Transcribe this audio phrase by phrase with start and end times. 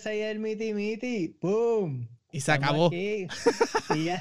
[0.00, 1.36] USA el miti miti.
[1.40, 2.08] ¡Boom!
[2.32, 2.90] Y se acabó.
[2.94, 3.26] y
[4.04, 4.18] ya.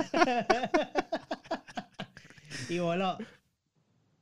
[2.68, 3.18] y bueno.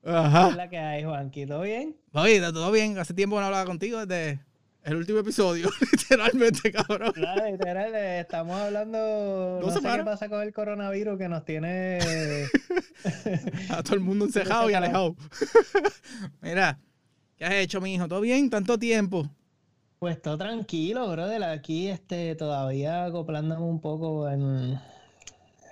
[0.05, 0.49] Ajá.
[0.49, 1.45] es la que hay, Juanqui?
[1.47, 1.97] ¿Todo bien?
[2.13, 2.97] Oye, todo bien.
[2.99, 4.39] Hace tiempo no hablaba contigo desde
[4.83, 7.11] el último episodio, literalmente, cabrón.
[7.13, 8.99] Claro, literal, eh, estamos hablando.
[9.61, 9.97] Dos No sé semanas.
[9.97, 11.99] qué pasa con el coronavirus que nos tiene.
[13.69, 15.16] A todo el mundo encejado y alejado.
[16.41, 16.80] Mira,
[17.35, 18.08] ¿qué has hecho, mi hijo?
[18.08, 18.49] ¿Todo bien?
[18.49, 19.30] ¿Tanto tiempo?
[19.99, 21.43] Pues todo tranquilo, brother.
[21.43, 24.80] Aquí este, todavía acoplándome un poco en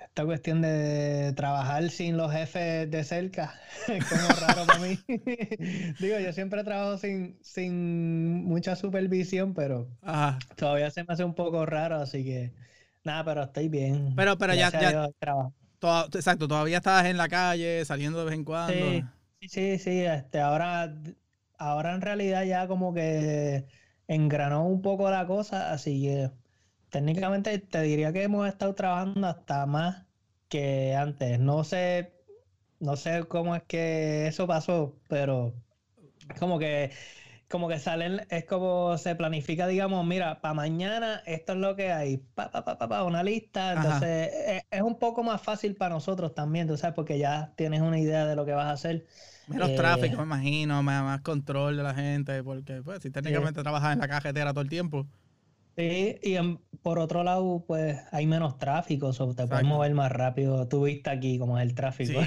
[0.04, 3.54] esta cuestión de trabajar sin los jefes de cerca.
[4.08, 5.04] Como raro para mí.
[5.98, 10.38] Digo, yo siempre trabajo sin, sin mucha supervisión, pero Ajá.
[10.56, 12.54] todavía se me hace un poco raro, así que
[13.04, 14.08] nada, pero estoy bien.
[14.14, 15.54] Pero, pero ya, Gracias ya, trabajo.
[15.80, 18.86] toda- exacto, todavía estás en la calle, saliendo de vez en cuando.
[18.90, 20.92] Sí, sí, sí, sí, este, ahora,
[21.58, 23.66] ahora en realidad ya como que
[24.08, 26.30] engranó un poco la cosa, así que
[26.90, 30.06] técnicamente te diría que hemos estado trabajando hasta más
[30.48, 31.38] que antes.
[31.40, 32.14] No sé,
[32.80, 35.54] no sé cómo es que eso pasó, pero
[36.38, 36.92] como que,
[37.48, 41.92] como que salen, es como se planifica, digamos, mira, para mañana esto es lo que
[41.92, 45.76] hay, pa, pa, pa, pa, pa, una lista, entonces es, es un poco más fácil
[45.76, 48.72] para nosotros también, tú sabes, porque ya tienes una idea de lo que vas a
[48.72, 49.06] hacer.
[49.48, 53.62] Menos Eh, tráfico, me imagino, más, más control de la gente, porque pues, si técnicamente
[53.62, 55.06] trabajas en la cajetera todo el tiempo.
[55.76, 59.68] Sí, y en- por otro lado, pues hay menos tráfico, o te puedes Exacto.
[59.68, 60.66] mover más rápido.
[60.68, 62.20] Tú viste aquí cómo es el tráfico.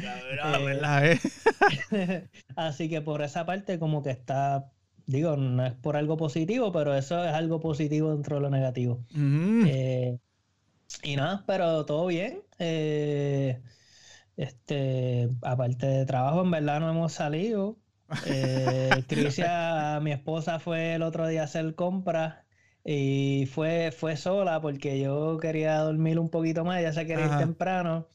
[0.00, 1.12] cabrón, Eh, ¿verdad?
[1.12, 1.20] eh?
[2.56, 4.72] Así que por esa parte como que está,
[5.06, 9.04] digo, no es por algo positivo, pero eso es algo positivo dentro de lo negativo.
[9.10, 10.18] Eh,
[11.02, 12.44] y nada, pero todo bien.
[12.58, 13.62] Eh,
[14.36, 17.78] este, aparte de trabajo, en verdad no hemos salido.
[18.26, 22.44] Eh, Crisia, mi esposa, fue el otro día a hacer compras
[22.84, 27.36] y fue, fue sola porque yo quería dormir un poquito más, ya se quería ir
[27.38, 28.06] temprano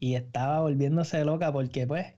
[0.00, 2.14] y estaba volviéndose loca porque pues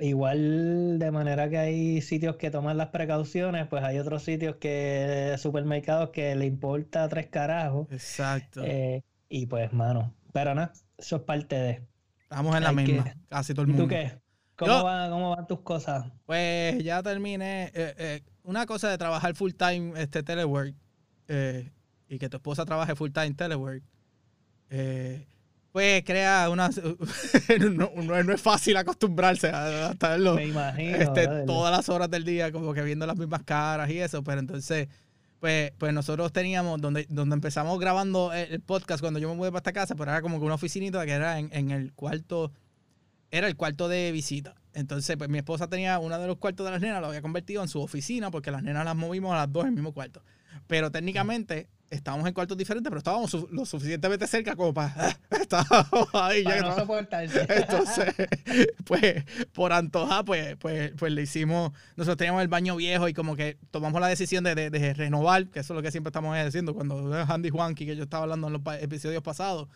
[0.00, 5.36] igual de manera que hay sitios que toman las precauciones, pues hay otros sitios que
[5.38, 8.62] supermercados que le importa tres carajos Exacto.
[8.64, 11.89] eh, y pues mano, pero nada, eso es parte de.
[12.30, 13.84] Estamos en la que- misma, casi todo el ¿Y mundo.
[13.84, 14.18] tú qué?
[14.56, 16.04] ¿Cómo, Yo- va- cómo van tus cosas?
[16.26, 17.64] Pues ya terminé.
[17.74, 20.74] eh, eh, una cosa de trabajar full time este telework
[21.28, 21.70] eh,
[22.08, 23.82] y que tu esposa trabaje full time telework,
[25.72, 26.68] pues crea una.
[27.70, 30.96] no, no- no es fácil acostumbrarse a, a estarlo Me imagino.
[30.96, 34.22] este, todas las horas del día, como que viendo las mismas caras y eso.
[34.24, 34.88] Pero entonces,
[35.40, 39.58] pues, pues nosotros teníamos, donde, donde empezamos grabando el, podcast cuando yo me mudé para
[39.58, 42.52] esta casa, pero era como que una oficinita que era en, en el cuarto,
[43.30, 44.54] era el cuarto de visita.
[44.74, 47.62] Entonces, pues mi esposa tenía uno de los cuartos de las nenas, lo había convertido
[47.62, 50.22] en su oficina porque las nenas las movimos a las dos en el mismo cuarto.
[50.66, 55.18] Pero técnicamente estábamos en cuartos diferentes, pero estábamos su- lo suficientemente cerca como para...
[55.30, 57.46] estábamos ahí ya Para que no soportarse.
[57.48, 58.14] entonces,
[58.84, 63.34] pues, por antoja, pues, pues, pues le hicimos, nosotros teníamos el baño viejo y como
[63.36, 66.36] que tomamos la decisión de, de- de renovar, que eso es lo que siempre estamos
[66.44, 69.68] diciendo, cuando Andy Juanqui, que yo estaba hablando en los pa- episodios pasados,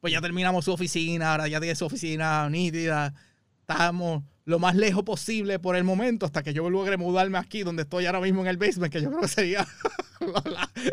[0.00, 3.14] pues ya terminamos su oficina, ahora ya tiene su oficina nítida,
[3.60, 7.84] estábamos lo más lejos posible por el momento hasta que yo logre mudarme aquí, donde
[7.84, 9.66] estoy ahora mismo en el basement, que yo creo que sería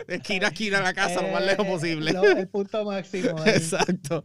[0.07, 2.13] de esquina a esquina de la casa, lo más lejos Eh, posible.
[2.13, 3.39] lo- el punto máximo.
[3.41, 3.49] ahí.
[3.55, 4.23] Exacto.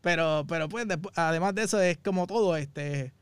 [0.00, 3.12] Pero, pero pues, además de eso, es como todo, este.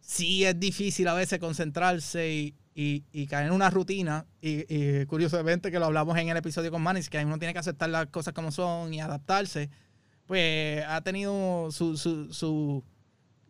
[0.00, 4.26] Sí es difícil a veces concentrarse y, y- y caer en una rutina.
[4.40, 7.58] Y, y curiosamente que lo hablamos en el episodio con Manis, que uno tiene que
[7.58, 9.68] aceptar las cosas como son y adaptarse.
[10.26, 12.84] Pues ha tenido su, su, su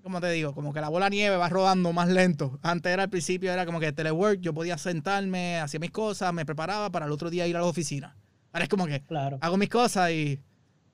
[0.06, 0.54] ¿cómo te digo?
[0.54, 2.60] Como que la bola nieve va rodando más lento.
[2.62, 6.46] Antes era al principio, era como que telework, yo podía sentarme, hacía mis cosas, me
[6.46, 8.14] preparaba para el otro día ir a la oficina.
[8.52, 9.38] Ahora es como que Claro.
[9.40, 10.40] hago mis cosas y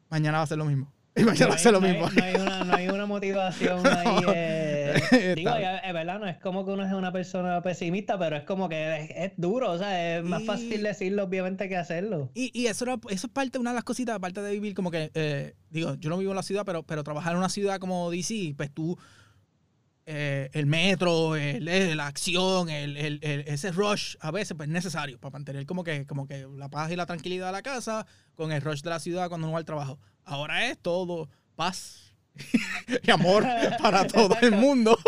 [0.08, 0.90] mañana va a ser lo mismo.
[1.14, 2.08] Y mañana No va a hay, ser lo no hay- mismo.
[2.10, 4.16] no hay una, no hay una motivación ahí.
[4.34, 4.71] eh,
[5.36, 8.36] digo, Está- ya, es verdad, no es como que uno es una persona pesimista, pero
[8.36, 11.76] es como que es, es duro, o sea, es más Y- fácil decirlo obviamente que
[11.76, 12.30] hacerlo.
[12.34, 14.90] Y, y eso, era- eso es parte, una de las cositas, aparte de vivir como
[14.90, 17.78] que, eh, digo, yo no vivo en la ciudad, pero, pero trabajar en una ciudad
[17.78, 18.98] como DC, pues tú,
[20.04, 24.68] eh, el metro, el- el- la acción, el, el- el- ese rush, a veces pues
[24.68, 27.62] es necesario para mantener como que, como que la paz y la tranquilidad de la
[27.62, 30.00] casa con el rush de la ciudad cuando uno va al trabajo.
[30.24, 32.11] Ahora es todo paz
[33.02, 33.46] y amor
[33.80, 34.98] para todo el mundo.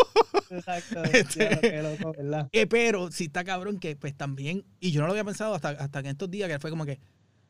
[0.49, 1.03] Exacto.
[1.11, 2.49] Este- loco, ¿verdad?
[2.51, 5.69] Eh, pero sí está cabrón que pues también, y yo no lo había pensado hasta,
[5.69, 6.99] hasta que en estos días, que fue como que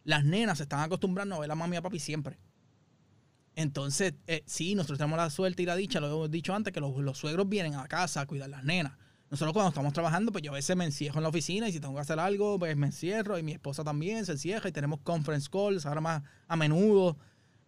[0.03, 2.37] las nenas se están acostumbrando a ver a mami y a papi siempre.
[3.55, 6.81] Entonces, eh, sí, nosotros tenemos la suerte y la dicha, lo hemos dicho antes, que
[6.81, 8.93] los, los suegros vienen a casa a cuidar las nenas.
[9.29, 11.79] nosotros cuando estamos trabajando, pues yo a veces me encierro en la oficina y si
[11.79, 14.99] tengo que hacer algo, pues me encierro y mi esposa también se encierra y tenemos
[15.01, 17.17] conference calls ahora más a menudo.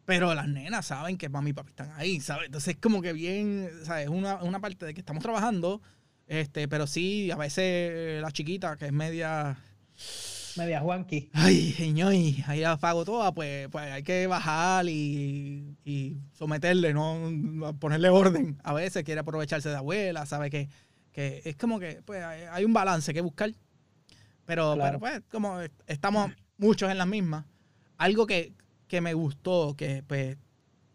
[0.07, 2.45] Pero las nenas saben que mami y papi están ahí, ¿sabes?
[2.45, 4.07] Entonces es como que bien, ¿sabes?
[4.07, 5.81] Una, una parte de que estamos trabajando,
[6.27, 9.57] este, pero sí, a veces la chiquita que es media
[10.55, 11.29] media Juanqui.
[11.33, 17.75] Ay, señor, ahí la pago toda, pues, pues hay que bajar y, y, someterle, no
[17.77, 18.57] ponerle orden.
[18.63, 20.69] A veces quiere aprovecharse de abuela, sabe que,
[21.11, 23.51] que es como que pues hay un balance que buscar.
[24.45, 27.43] Pero, pero pues, como estamos muchos en las mismas,
[27.97, 28.53] algo que,
[28.87, 30.37] que me gustó, que pues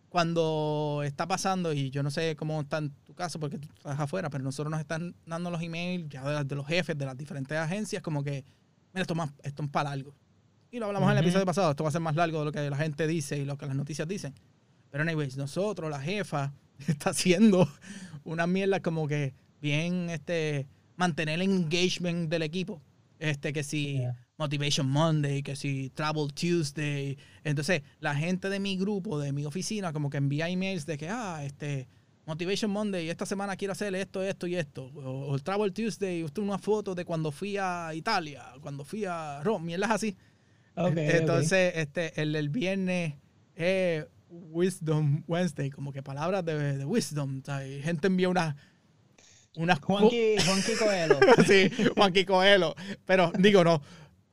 [0.08, 3.98] cuando está pasando, y yo no sé cómo está en tu caso porque tú estás
[3.98, 7.16] afuera, pero nosotros nos están dando los emails ya de, de los jefes de las
[7.16, 8.44] diferentes agencias, como que
[8.92, 10.14] mira, esto, más, esto es para largo.
[10.70, 12.52] Y lo hablamos en el episodio pasado, esto va a ser más largo de lo
[12.52, 14.34] que la gente dice y lo que las noticias dicen.
[14.90, 16.52] Pero anyways, nosotros, la jefa,
[16.86, 17.68] está haciendo
[18.24, 20.66] una mierda como que bien, este,
[20.96, 22.82] mantener el engagement del equipo.
[23.18, 24.02] Este, que si
[24.42, 27.16] Motivation Monday, que si Travel Tuesday.
[27.44, 31.08] Entonces, la gente de mi grupo, de mi oficina, como que envía emails de que,
[31.08, 31.86] ah, este,
[32.26, 34.86] Motivation Monday, esta semana quiero hacer esto, esto y esto.
[34.86, 39.42] O, el Travel Tuesday, usted una foto de cuando fui a Italia, cuando fui a
[39.44, 40.16] Roma, mierdas así.
[40.76, 43.14] Entonces, este, el, el viernes
[43.54, 47.42] es Wisdom Wednesday, como que palabras de, de wisdom.
[47.82, 48.56] gente envía una
[49.56, 51.18] unas Juanqui, Juanqui Coelho.
[51.46, 52.74] sí, Juanqui Coelho.
[53.04, 53.82] Pero digo, no,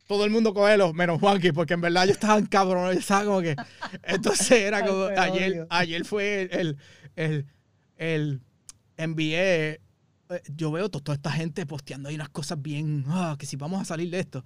[0.09, 3.25] todo el mundo Coelho, menos Juanqui, porque en verdad yo estaba en cabrón, yo estaba
[3.25, 3.56] como que.
[4.03, 5.06] Entonces era como.
[5.06, 6.77] ayer, ayer fue el,
[7.15, 7.45] el
[8.00, 8.41] el
[8.97, 9.81] envié,
[10.29, 13.79] eh, yo veo toda esta gente posteando ahí unas cosas bien, ah, que si vamos
[13.81, 14.44] a salir de esto.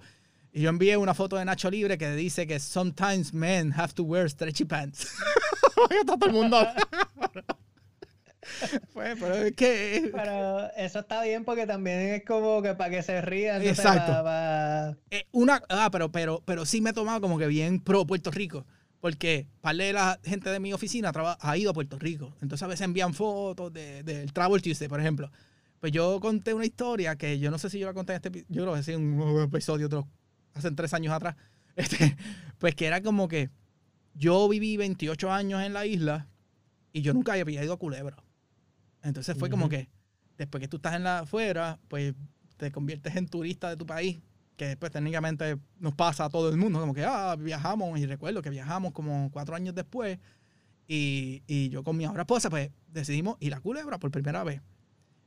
[0.52, 4.02] Y yo envié una foto de Nacho Libre que dice que sometimes men have to
[4.02, 5.08] wear stretchy pants.
[5.90, 6.58] está todo el mundo.
[8.92, 10.10] pues, pero es que.
[10.12, 13.62] Pero eso está bien porque también es como que para que se rían.
[13.62, 14.12] Exacto.
[15.10, 18.30] Eh, una, ah, pero, pero, pero sí me he tomado como que bien pro Puerto
[18.30, 18.66] Rico.
[19.00, 22.34] Porque parte de la gente de mi oficina ha ido a Puerto Rico.
[22.40, 25.30] Entonces a veces envían fotos del de, Travel Tuesday, por ejemplo.
[25.78, 28.46] Pues yo conté una historia que yo no sé si yo la conté en este
[28.48, 30.08] yo que sí, en un episodio otro,
[30.54, 31.36] hace tres años atrás.
[31.76, 32.16] Este,
[32.58, 33.50] pues que era como que
[34.14, 36.28] yo viví 28 años en la isla
[36.92, 38.16] y yo nunca había ido a Culebra.
[39.04, 39.88] Entonces fue como que
[40.36, 42.14] después que tú estás en la afuera, pues
[42.56, 44.20] te conviertes en turista de tu país
[44.56, 48.42] que después técnicamente nos pasa a todo el mundo, como que ah, viajamos, y recuerdo
[48.42, 50.18] que viajamos como cuatro años después,
[50.86, 54.60] y, y yo con mi ahora esposa, pues decidimos ir a Culebra por primera vez.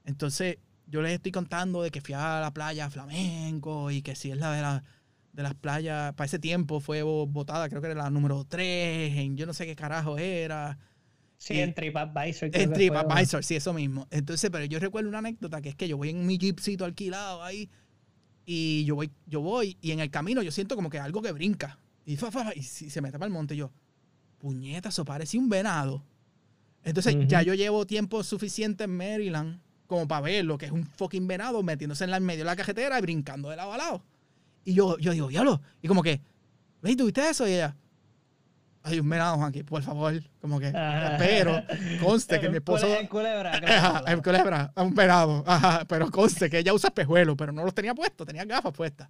[0.05, 4.31] Entonces, yo les estoy contando de que fui a la playa Flamenco y que si
[4.31, 4.83] es la de, la,
[5.33, 9.35] de las playas, para ese tiempo fue votada, creo que era la número 3, en
[9.35, 10.77] yo no sé qué carajo era.
[11.37, 12.49] Sí, en TripAdvisor.
[12.53, 14.07] En TripAdvisor, sí, eso mismo.
[14.09, 17.43] Entonces, pero yo recuerdo una anécdota que es que yo voy en mi jeepcito alquilado
[17.43, 17.69] ahí
[18.45, 21.31] y yo voy, yo voy y en el camino yo siento como que algo que
[21.31, 21.79] brinca.
[22.05, 22.17] Y,
[22.55, 23.53] y se mete para el monte.
[23.53, 23.71] Y yo,
[24.39, 26.03] puñeta, eso parece un venado.
[26.83, 30.85] Entonces ya yo llevo tiempo suficiente en Maryland como para ver lo que es un
[30.85, 34.03] fucking venado metiéndose en el medio de la cajetera y brincando de lado a lado.
[34.63, 35.61] Y yo, yo digo, diablo.
[35.81, 36.21] Y como que,
[36.81, 37.47] ¿veis, tuviste eso?
[37.47, 37.75] Y ella,
[38.87, 40.13] hay un venado, aquí, por favor.
[40.39, 40.71] Como que,
[41.17, 41.63] pero
[42.01, 42.87] conste que mi esposo.
[42.87, 45.43] En culebra, En culebra, un venado.
[45.45, 49.09] Ajá, pero conste que ella usa espejuelos, pero no los tenía puestos, tenía gafas puestas.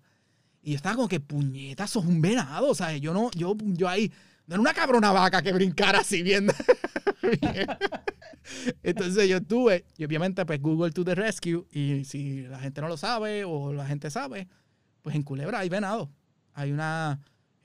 [0.61, 2.69] Y yo estaba como que, puñeta, sos un venado.
[2.69, 4.11] O sea, yo no, yo, yo ahí,
[4.47, 6.53] no era una cabrona vaca que brincara así viendo.
[8.83, 11.65] Entonces yo estuve, y obviamente, pues Google to the rescue.
[11.71, 14.47] Y si la gente no lo sabe o la gente sabe,
[15.01, 16.09] pues en culebra hay venado.
[16.53, 17.19] Hay una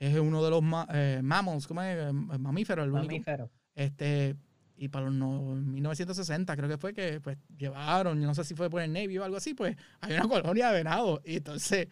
[0.07, 0.61] es uno de los
[0.93, 1.97] eh, mammals, ¿cómo es?
[1.97, 3.49] Eh, mamífero, el Mamífero.
[3.73, 4.35] Este,
[4.75, 8.81] y para los 1960 creo que fue que pues llevaron, no sé si fue por
[8.81, 11.21] el Navy o algo así, pues hay una colonia de venado.
[11.23, 11.87] Y entonces,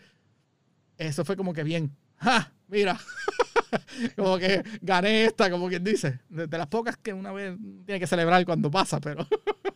[0.98, 1.96] eso fue como que bien.
[2.18, 2.52] ¡Ja!
[2.68, 3.00] Mira.
[4.18, 6.20] como que gané esta, como quien dice.
[6.30, 9.26] De, las pocas que una vez tiene que celebrar cuando pasa, pero.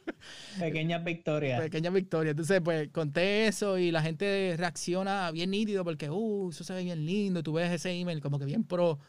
[0.60, 1.62] Pequeñas victorias.
[1.62, 2.32] Pequeñas victorias.
[2.32, 6.84] Entonces, pues conté eso y la gente reacciona bien nítido porque, uh, eso se ve
[6.84, 7.44] bien lindo.
[7.44, 9.00] tú ves ese email como que bien pro,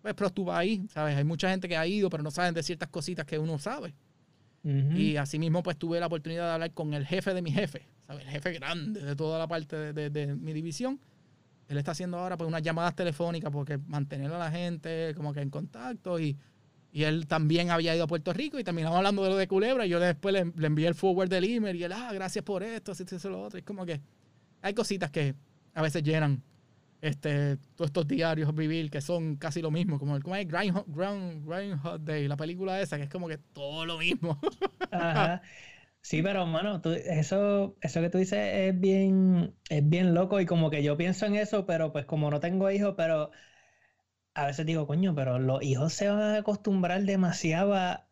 [0.00, 1.16] pues pro tu ahí, ¿sabes?
[1.16, 3.94] Hay mucha gente que ha ido, pero no saben de ciertas cositas que uno sabe.
[4.64, 7.82] Y así mismo, pues tuve la oportunidad de hablar con el jefe de mi jefe,
[8.06, 8.24] ¿sabes?
[8.24, 11.00] El jefe grande de toda la parte de, de mi división
[11.72, 15.40] él está haciendo ahora pues unas llamadas telefónicas porque mantener a la gente como que
[15.40, 16.36] en contacto y,
[16.92, 19.86] y él también había ido a Puerto Rico y terminamos hablando de lo de Culebra
[19.86, 22.92] y yo después le, envié el forward del email y él, ah, gracias por esto,
[22.92, 23.58] así, eso, lo otro.
[23.58, 24.00] Es como que
[24.60, 25.34] hay cositas que
[25.72, 26.42] a veces llenan
[27.00, 32.28] este, todos estos diarios vivir que son casi lo mismo, como el es Grind, Day,
[32.28, 34.38] la película esa, que es como que todo lo mismo.
[34.90, 35.40] Ajá.
[36.02, 40.68] Sí, pero mano, eso, eso que tú dices es bien, es bien loco y como
[40.68, 43.30] que yo pienso en eso, pero pues como no tengo hijos, pero
[44.34, 48.08] a veces digo, coño, pero los hijos se van a acostumbrar demasiado a,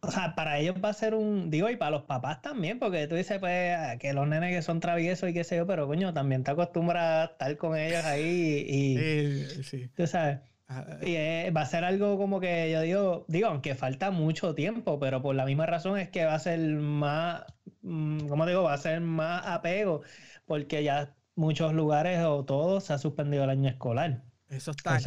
[0.00, 3.06] o sea, para ellos va a ser un, digo, y para los papás también, porque
[3.08, 6.14] tú dices, pues, que los nenes que son traviesos y qué sé yo, pero coño,
[6.14, 9.88] también te acostumbras a estar con ellos ahí y, sí, sí.
[9.96, 10.40] tú sabes.
[10.70, 14.98] Ah, y va a ser algo como que yo digo, digo, aunque falta mucho tiempo,
[14.98, 17.44] pero por la misma razón es que va a ser más,
[17.82, 18.62] mm, ¿cómo digo?
[18.64, 20.02] Va a ser más apego,
[20.46, 24.27] porque ya muchos lugares o todos se ha suspendido el año escolar.
[24.48, 24.98] Eso está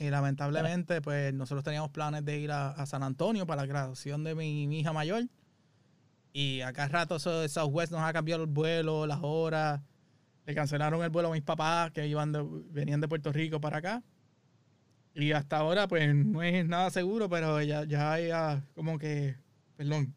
[0.00, 4.34] Y lamentablemente, pues nosotros teníamos planes de ir a, San Antonio para la graduación de
[4.34, 5.24] mi, hija mayor.
[6.32, 9.80] Y acá rato eso de Southwest nos ha cambiado el vuelo, las horas.
[10.44, 12.32] Le cancelaron el vuelo a mis papás que iban
[12.72, 14.02] venían de Puerto Rico para acá.
[15.14, 19.36] Y hasta ahora, pues no es nada seguro, pero ya, ya hay ah, como que.
[19.76, 20.14] Perdón.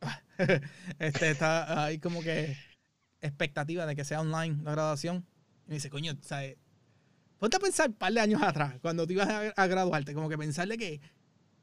[0.98, 2.54] este está hay como que
[3.22, 5.26] expectativa de que sea online la graduación.
[5.66, 6.58] Y me dice, coño, ¿sabes?
[7.38, 10.38] Ponte a pensar un par de años atrás, cuando te ibas a, graduarte, como que
[10.38, 11.00] pensarle que,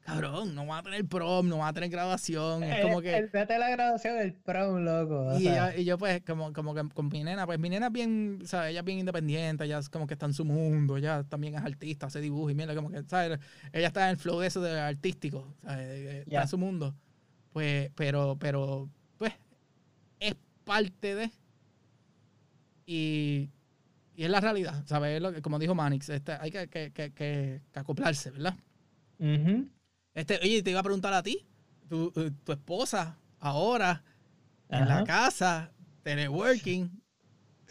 [0.00, 2.62] cabrón, no va a tener prom, no va a tener graduación.
[2.62, 3.16] Es como que.
[3.16, 5.36] El, el la graduación del prom, loco.
[5.38, 8.70] Y, yo, pues, como, como que con mi nena, pues mi nena es bien, ¿sabes?
[8.70, 11.62] Ella es bien independiente, ella es como que está en su mundo, ella también es
[11.62, 13.40] artista, hace dibujos y mira, como que, ¿sabes?
[13.72, 16.24] Ella está en el flow de eso de artístico, ¿sabes?
[16.26, 16.94] Está en su mundo.
[17.52, 18.88] Pues, pero, pero,
[19.18, 19.32] pues,
[20.20, 21.30] es parte de.
[22.86, 23.50] Y
[24.16, 25.22] y es la realidad, ¿sabes?
[25.42, 28.56] Como dijo Manix, este, hay que, que, que, acoplarse, ¿verdad?
[30.14, 31.46] este, oye, te iba a preguntar a ti,
[31.88, 34.02] tu, eh, tu esposa, ahora,
[34.68, 37.03] en la casa, teleworking,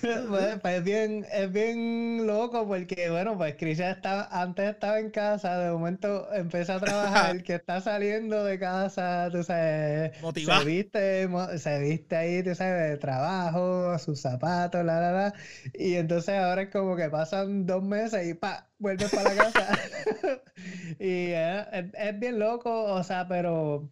[0.02, 5.10] pues, pues, es bien, es bien loco porque, bueno, pues Cristian estaba, antes estaba en
[5.12, 11.30] casa, de momento empieza a trabajar, que está saliendo de casa, tú sabes, se viste,
[11.58, 15.34] se viste ahí, tú sabes, de trabajo, sus zapatos, la, la, la,
[15.74, 19.68] y entonces ahora es como que pasan dos meses y pa, vuelve para la casa.
[21.00, 23.92] y es, es bien loco, o sea, pero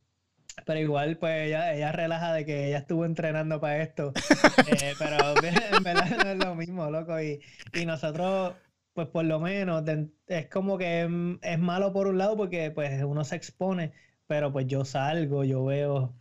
[0.65, 4.13] pero igual, pues ella, ella relaja de que ella estuvo entrenando para esto.
[4.72, 7.20] Eh, pero en verdad no es lo mismo, loco.
[7.20, 7.41] Y,
[7.74, 8.53] y nosotros,
[8.93, 9.84] pues por lo menos,
[10.27, 11.10] es como que
[11.41, 13.91] es, malo por un lado porque pues uno se expone,
[14.27, 16.15] pero pues yo salgo, yo veo,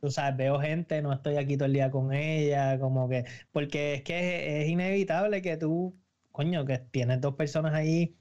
[0.00, 3.94] tú sabes, veo gente, no estoy aquí todo el día con ella, como que, porque
[3.94, 5.96] es que es inevitable que tú,
[6.32, 8.17] coño, que tienes dos personas ahí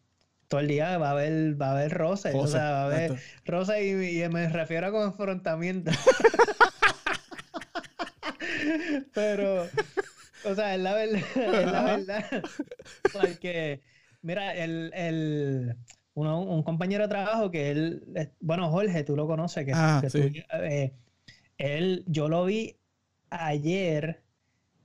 [0.48, 3.20] todo el día va a haber, va a haber roce, o sea, va a haber
[3.46, 5.92] roce y, me refiero a confrontamiento.
[9.14, 9.68] Pero,
[10.46, 12.26] o sea, es la verdad, es la verdad.
[13.14, 13.82] Porque,
[14.22, 15.76] mira, el, el
[16.14, 20.02] uno, un compañero de trabajo que él, bueno, Jorge, tú lo conoces, que, ah,
[20.64, 20.94] eh,
[21.58, 22.78] él, yo lo vi
[23.30, 24.24] ayer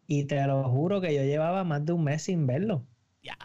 [0.07, 2.87] y te lo juro que yo llevaba más de un mes sin verlo.
[3.23, 3.37] Ya.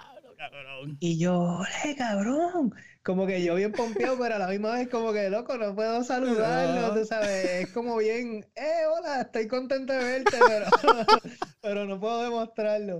[1.00, 2.74] Y yo, ¡eh, cabrón!
[3.04, 6.04] Como que yo bien pompeado, pero a la misma vez como que, loco, no puedo
[6.04, 7.68] saludarlo, tú sabes.
[7.68, 9.22] Es como bien, ¡eh, hola!
[9.22, 10.66] Estoy contento de verte, pero,
[11.62, 13.00] pero no puedo demostrarlo.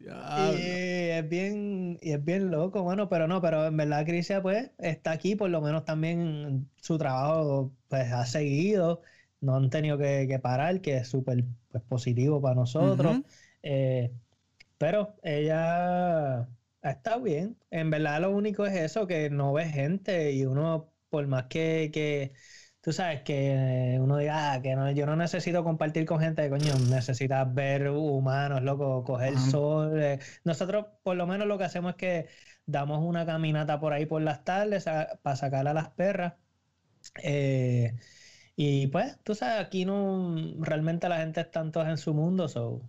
[0.00, 4.70] Y es bien, y es bien loco, bueno, pero no, pero en verdad Crisia pues
[4.78, 9.02] está aquí, por lo menos también su trabajo pues ha seguido,
[9.42, 13.18] no han tenido que, parar, que es súper pues, positivo para nosotros.
[13.62, 14.10] eh,
[14.78, 16.48] pero ella
[16.82, 17.56] estado bien.
[17.70, 21.90] En verdad lo único es eso, que no ve gente y uno, por más que,
[21.92, 22.32] que
[22.80, 26.74] tú sabes, que uno diga, ah, que no, yo no necesito compartir con gente, coño,
[26.90, 30.02] necesitas ver humanos, loco, coger sol.
[30.02, 30.18] Eh.
[30.44, 32.26] Nosotros, por lo menos, lo que hacemos es que
[32.66, 36.34] damos una caminata por ahí por las tardes para sacar a las perras.
[37.22, 37.96] Eh,
[38.56, 42.82] y pues, tú sabes, aquí no realmente la gente está todos en su mundo, so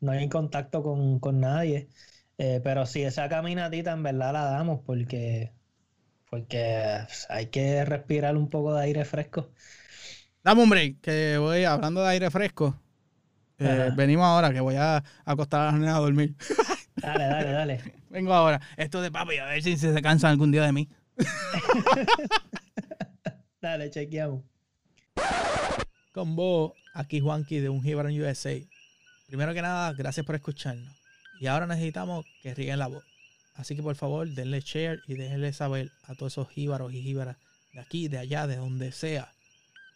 [0.00, 1.88] no hay contacto con, nadie.
[2.38, 5.52] Eh, pero si esa caminatita en verdad la damos porque,
[6.28, 6.98] porque
[7.28, 9.50] hay que respirar un poco de aire fresco.
[10.42, 12.78] Dame hombre, que voy hablando de aire fresco.
[13.58, 16.34] Eh, venimos ahora, que voy a acostar a la nena a dormir.
[16.96, 17.94] Dale, dale, dale.
[18.08, 18.60] Vengo ahora.
[18.76, 20.88] Esto de papi, a ver si se cansan algún día de mí.
[23.60, 24.42] dale, chequeamos.
[26.12, 28.54] Con vos, aquí Juanqui de un Gibran USA.
[29.26, 31.03] Primero que nada, gracias por escucharnos.
[31.40, 33.04] Y ahora necesitamos que rieguen la voz.
[33.54, 37.36] Así que por favor, denle share y déjenle saber a todos esos jíbaros y jíbaras
[37.72, 39.32] de aquí, de allá, de donde sea,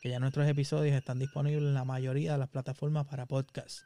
[0.00, 3.80] que ya nuestros episodios están disponibles en la mayoría de las plataformas para podcast,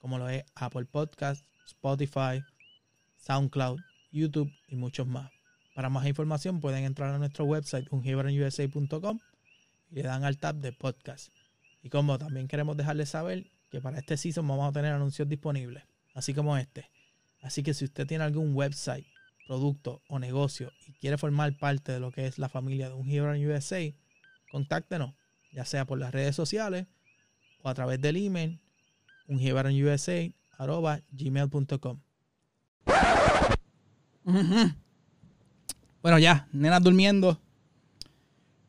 [0.00, 2.42] como lo es Apple Podcast, Spotify,
[3.18, 3.80] SoundCloud,
[4.10, 5.30] YouTube y muchos más.
[5.74, 9.18] Para más información pueden entrar a nuestro website ungibaronusa.com
[9.90, 11.32] y le dan al tab de podcast.
[11.82, 15.84] Y como también queremos dejarles saber que para este season vamos a tener anuncios disponibles,
[16.14, 16.90] así como este.
[17.42, 19.06] Así que si usted tiene algún website,
[19.46, 23.08] producto o negocio y quiere formar parte de lo que es la familia de un
[23.10, 23.80] Hero USA,
[24.52, 25.14] contáctenos,
[25.52, 26.86] ya sea por las redes sociales
[27.62, 28.60] o a través del email
[31.10, 32.00] gmail.com
[36.02, 37.40] Bueno, ya, nenas durmiendo,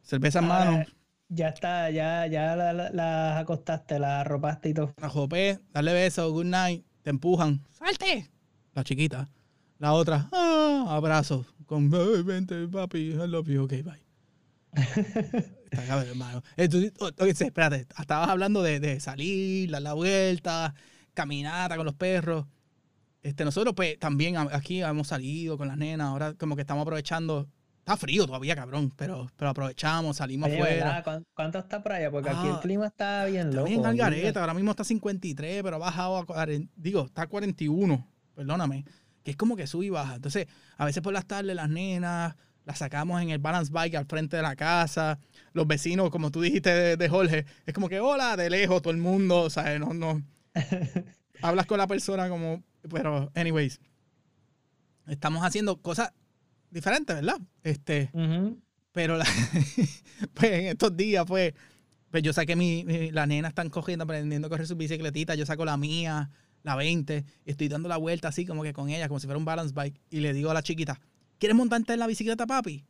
[0.01, 0.83] cerveza en mano.
[1.29, 4.93] Ya está, ya, ya las la, acostaste, las arropaste y todo.
[4.97, 7.61] La jopé, dale beso, good night, te empujan.
[7.69, 8.29] ¡Salte!
[8.73, 9.29] La chiquita.
[9.79, 11.45] La otra, ah, abrazo.
[11.65, 14.01] Con, vente, papi, I love you, ok, bye.
[15.71, 16.43] Está cabrón, hermano.
[16.55, 20.75] Entonces, espérate, estabas hablando de, de salir, dar la vuelta,
[21.13, 22.45] caminata con los perros.
[23.23, 27.47] Este, nosotros pues también aquí hemos salido con las nenas, ahora como que estamos aprovechando
[27.81, 31.03] Está frío todavía, cabrón, pero, pero aprovechamos, salimos afuera.
[31.33, 32.11] ¿Cuánto está por allá?
[32.11, 33.67] Porque aquí el ah, clima está bien loco.
[33.67, 36.45] Bien Algareta, ahora mismo está 53, pero ha bajado a,
[36.75, 38.85] digo, está a 41, perdóname,
[39.23, 40.13] que es como que sube y baja.
[40.13, 40.45] Entonces,
[40.77, 42.35] a veces por las tardes las nenas
[42.65, 45.17] las sacamos en el balance bike al frente de la casa.
[45.53, 48.99] Los vecinos, como tú dijiste de, Jorge, es como que hola, de lejos, todo el
[48.99, 50.21] mundo, o sea, no, no.
[51.41, 53.79] hablas con la persona como, pero, anyways,
[55.07, 56.13] estamos haciendo cosas
[56.71, 57.39] diferente, ¿verdad?
[57.63, 58.09] Este,
[58.91, 59.19] pero
[60.33, 61.53] pues en estos días, pues,
[62.09, 65.65] pues yo saqué mi, las nenas están cogiendo, aprendiendo a correr su bicicletita, yo saco
[65.65, 66.29] la mía,
[66.63, 69.45] la 20, estoy dando la vuelta así como que con ella, como si fuera un
[69.45, 70.99] balance bike, y le digo a la chiquita,
[71.37, 72.85] ¿quieres montarte en la bicicleta, papi?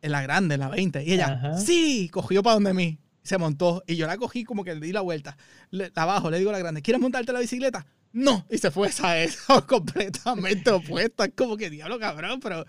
[0.00, 1.04] En la grande, en la 20.
[1.04, 4.74] Y ella, sí, cogió para donde mí, se montó, y yo la cogí como que
[4.74, 5.36] le di la vuelta,
[5.70, 7.86] le, abajo, le digo a la grande, ¿quieres montarte en la bicicleta?
[8.12, 11.24] No, y se fue esa eso completamente opuesta.
[11.24, 12.64] Es como que diablo cabrón, pero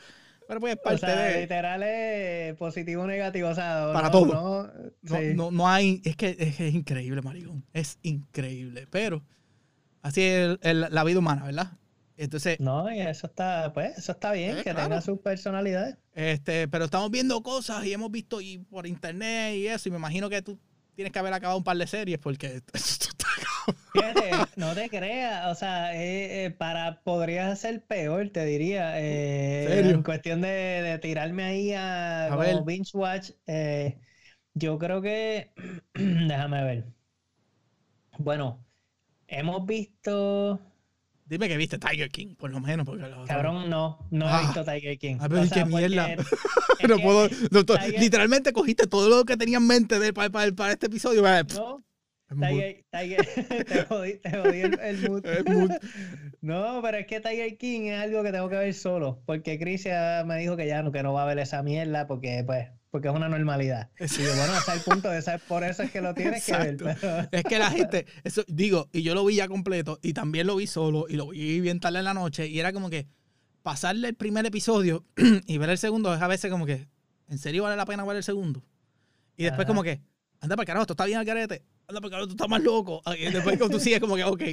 [0.48, 1.42] pero pues parte o sea, de.
[1.42, 3.50] Literal es positivo o negativo.
[3.50, 4.72] O sea, para todo.
[5.02, 6.02] No, no, hay.
[6.04, 7.66] Es que es, increíble, maricón.
[7.74, 8.88] Es increíble.
[8.90, 9.24] Pero
[10.02, 11.72] así es la vida humana, ¿verdad?
[12.18, 12.60] Entonces.
[12.60, 15.98] No, y eso está, pues, eso está bien, eh, que tenga sus personalidades.
[16.14, 19.98] Este, pero estamos viendo cosas y hemos visto y por internet y eso, y me
[19.98, 20.60] imagino que tú
[20.96, 22.62] tienes que haber acabado un par de series porque
[23.94, 29.00] Fíjate, no te creas, o sea, eh, eh, para podrías ser peor, te diría.
[29.00, 33.32] Eh, ¿En, cuestión de, tirarme ahí a, binge watch,
[34.56, 35.52] yo creo que,
[35.94, 36.86] déjame ver.
[38.18, 38.66] Bueno,
[39.28, 40.60] hemos visto.
[41.26, 42.86] Dime que viste Tiger King, por lo menos.
[42.86, 44.42] Porque Cabrón, no, no he ah.
[44.42, 45.18] visto Tiger King.
[45.20, 46.16] A ver, qué mierda.
[46.88, 47.30] no puedo,
[47.98, 51.22] literalmente cogiste todo lo que tenía en mente de, para, para, para, este episodio.
[51.22, 51.84] No,
[52.40, 55.24] Tiger, Tiger, te jodí, te jodí el, mood.
[56.42, 59.86] no, pero es que Tiger King es algo que tengo que ver solo, porque Chris
[60.26, 63.08] me dijo que ya no, que no va a ver esa mierda porque, pues, porque
[63.08, 63.90] es una normalidad.
[64.06, 64.24] Sí.
[64.24, 66.78] bueno, hasta el punto de saber, por eso es que lo tienes que ver.
[67.32, 70.56] Es que la gente, eso digo, y yo lo vi ya completo, y también lo
[70.56, 73.08] vi solo, y lo vi bien tarde en la noche, y era como que
[73.64, 75.06] pasarle el primer episodio
[75.48, 76.88] y ver el segundo es a veces como que,
[77.30, 78.64] ¿en serio vale la pena ver el segundo?
[79.36, 80.02] Y después como que,
[80.42, 83.02] anda para carajo, esto está bien al carete anda, porque ahora tú estás más loco.
[83.18, 84.44] Y después cuando tú sigues como que, ok.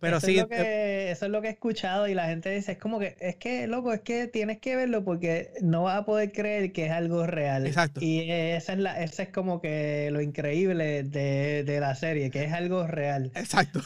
[0.00, 0.38] Pero eso sí.
[0.38, 3.16] Es que, eso es lo que he escuchado y la gente dice, es como que,
[3.20, 6.86] es que, loco, es que tienes que verlo porque no vas a poder creer que
[6.86, 7.66] es algo real.
[7.66, 8.00] Exacto.
[8.02, 12.44] Y esa es, la, ese es como que lo increíble de, de la serie, que
[12.44, 13.30] es algo real.
[13.34, 13.80] Exacto.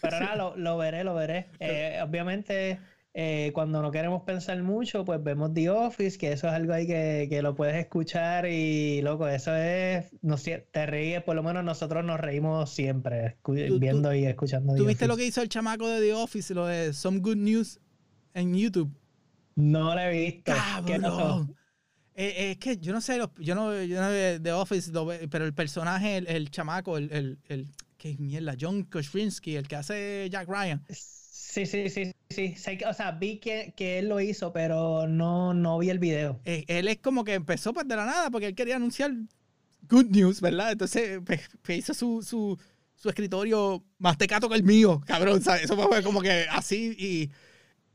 [0.00, 1.46] Pero, nada, lo, lo, veré, lo veré.
[1.58, 2.78] Eh, obviamente
[3.16, 6.84] eh, cuando no queremos pensar mucho, pues vemos The Office, que eso es algo ahí
[6.84, 11.62] que, lo puedes escuchar y, loco, eso es, no sé, te ríes, por lo menos
[11.62, 14.74] nosotros nos reímos siempre, viendo y escuchando.
[14.74, 17.80] ¿Tú viste lo que hizo el chamaco de The Office, lo de Some Good News
[18.34, 18.92] en YouTube?
[19.54, 20.52] No lo he visto.
[20.84, 21.00] ¿Qué
[22.16, 24.08] eh, es que yo no sé, yo no, yo no
[24.42, 24.90] The Office,
[25.30, 28.56] pero el personaje, el, chamaco, el, el, el, ¿qué mierda?
[28.60, 30.84] John Krasinski, el que hace Jack Ryan.
[31.54, 32.78] Sí, sí, sí, sí.
[32.84, 36.40] O sea, vi que, él lo hizo, pero no, no vi el video.
[36.44, 39.12] Eh, él es como que empezó pues de la nada porque él quería anunciar
[39.88, 40.72] good news, ¿verdad?
[40.72, 42.58] Entonces pues, pues hizo su, su,
[42.96, 45.42] su, escritorio más tecato que el mío, cabrón.
[45.42, 45.66] ¿sabes?
[45.66, 47.30] Eso fue como que así y,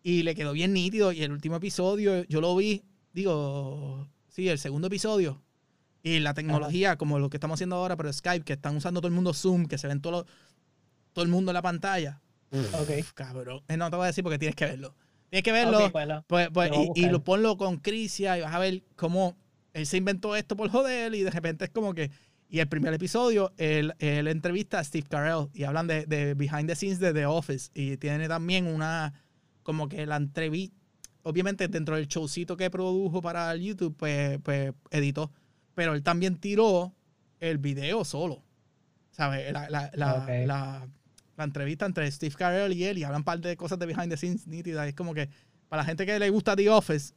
[0.09, 1.11] y le quedó bien nítido.
[1.11, 5.43] Y el último episodio yo lo vi, digo, sí, el segundo episodio.
[6.01, 9.09] Y la tecnología, como lo que estamos haciendo ahora, pero Skype, que están usando todo
[9.09, 10.25] el mundo Zoom, que se ven todo,
[11.11, 13.13] todo el mundo en la pantalla Ok.
[13.13, 13.61] Cabrón.
[13.67, 14.95] Eh, no te voy a decir porque tienes que verlo.
[15.29, 15.91] Tienes que verlo.
[16.27, 19.37] Pues, pues, y, lo ponlo con Crisia y vas a ver cómo
[19.73, 22.11] él se inventó esto por joder y de repente es como que.
[22.51, 26.75] Y el primer episodio, él, entrevista a Steve Carell y hablan de, de, behind the
[26.75, 27.69] scenes de The Office.
[27.75, 29.13] Y tiene también una.
[29.61, 30.75] Como que la entrevista.
[31.21, 35.31] Obviamente, dentro del showcito que produjo para el YouTube, pues, pues editó.
[35.75, 36.95] Pero él también tiró
[37.39, 38.41] el video solo.
[39.19, 39.51] ¿sabes?
[39.51, 40.29] La, la, la, Ok.
[40.45, 40.87] la,
[41.39, 44.09] la entrevista entre Steve Carell y él y hablan un par de cosas de behind
[44.09, 44.87] the scenes nítidas.
[44.87, 45.29] Es como que
[45.69, 47.13] para la gente que le gusta The Office,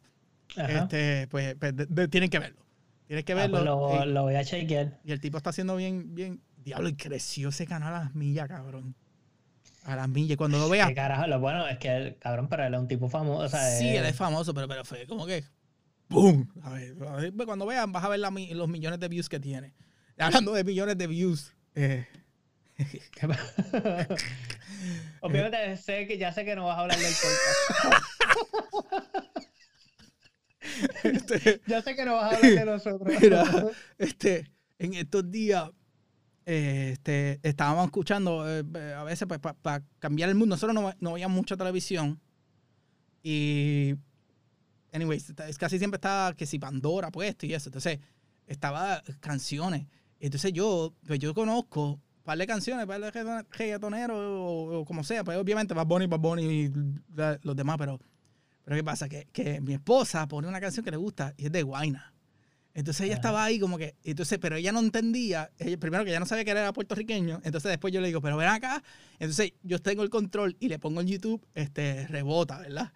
[0.56, 0.82] Ajá.
[0.84, 2.64] este, pues, pues, de- de- tienen que verlo.
[3.06, 3.56] Tienes que Ah, verlo.
[3.58, 5.00] pues lo, eh, lo voy a chequear.
[5.04, 6.40] y el tipo está haciendo bien, bien.
[6.56, 8.94] Diablo, y creció ese canal a las millas, cabrón.
[9.84, 10.34] A las millas.
[10.34, 10.86] Y Cuando lo veas.
[10.88, 11.26] ¿Qué carajo?
[11.26, 13.42] Lo bueno es que, él, cabrón, pero él es un tipo famoso.
[13.44, 15.42] O sea, Sí, él es- famoso, pero, pero fue como que.
[16.08, 16.48] ¡Boom!
[16.62, 19.28] A ver, a ver, pues cuando vean, vas a ver la los millones de views
[19.28, 19.74] que tiene.
[20.18, 21.52] Hablando de millones de views.
[21.74, 22.06] eh,
[25.20, 28.04] Obviamente sé que ya sé que no vas a hablar del podcast.
[31.04, 33.20] este, ya sé que no vas a hablar de nosotros.
[33.20, 33.44] Mira.
[33.98, 35.70] este, en estos días,
[36.46, 40.56] eh, este, estábamos escuchando, eh, a veces, pues, para cambiar el mundo.
[40.56, 42.20] Nosotros no, no veíamos mucha televisión.
[43.22, 43.94] Y.
[44.92, 47.70] Anyways, casi siempre estaba que si Pandora puesto y eso.
[47.70, 47.98] Entonces,
[48.46, 49.86] estaba canciones.
[50.20, 55.02] Entonces, yo, pues yo conozco par de canciones, par de reggaeton- reggaetoneros o, o como
[55.04, 55.24] sea.
[55.24, 56.70] Pues obviamente, Bad Bunny, Bad Bunny y
[57.14, 58.00] la- los demás, pero.
[58.64, 59.08] Pero ¿qué pasa?
[59.08, 62.14] Que, que mi esposa pone una canción que le gusta y es de Guayna.
[62.74, 63.18] Entonces ella Ajá.
[63.20, 66.44] estaba ahí como que, entonces, pero ella no entendía, ella- primero que ella no sabía
[66.44, 68.82] que era puertorriqueño, entonces después yo le digo, pero ven acá,
[69.18, 72.92] entonces yo tengo el control y le pongo en YouTube, este, rebota, ¿verdad?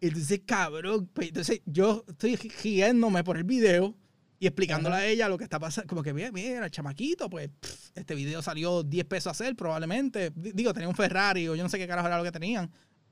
[0.00, 3.94] Entonces, cabrón, pues, entonces yo estoy riéndome por el video
[4.42, 5.04] y explicándole Ajá.
[5.04, 8.16] a ella lo que está pasando, como que, mira, mira, el chamaquito, pues, pff, este
[8.16, 11.78] video salió 10 pesos a hacer probablemente, digo, tenía un Ferrari o yo no sé
[11.78, 12.68] qué carajo era lo que tenían,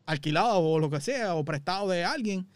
[0.06, 2.48] alquilado o lo que sea, o prestado de alguien.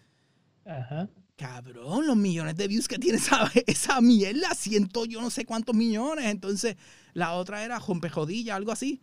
[0.65, 1.09] Ajá.
[1.37, 5.77] Cabrón, los millones de views que tiene esa, esa mierda, siento yo no sé cuántos
[5.77, 6.25] millones.
[6.25, 6.75] Entonces,
[7.13, 9.01] la otra era Jompejodilla, algo así.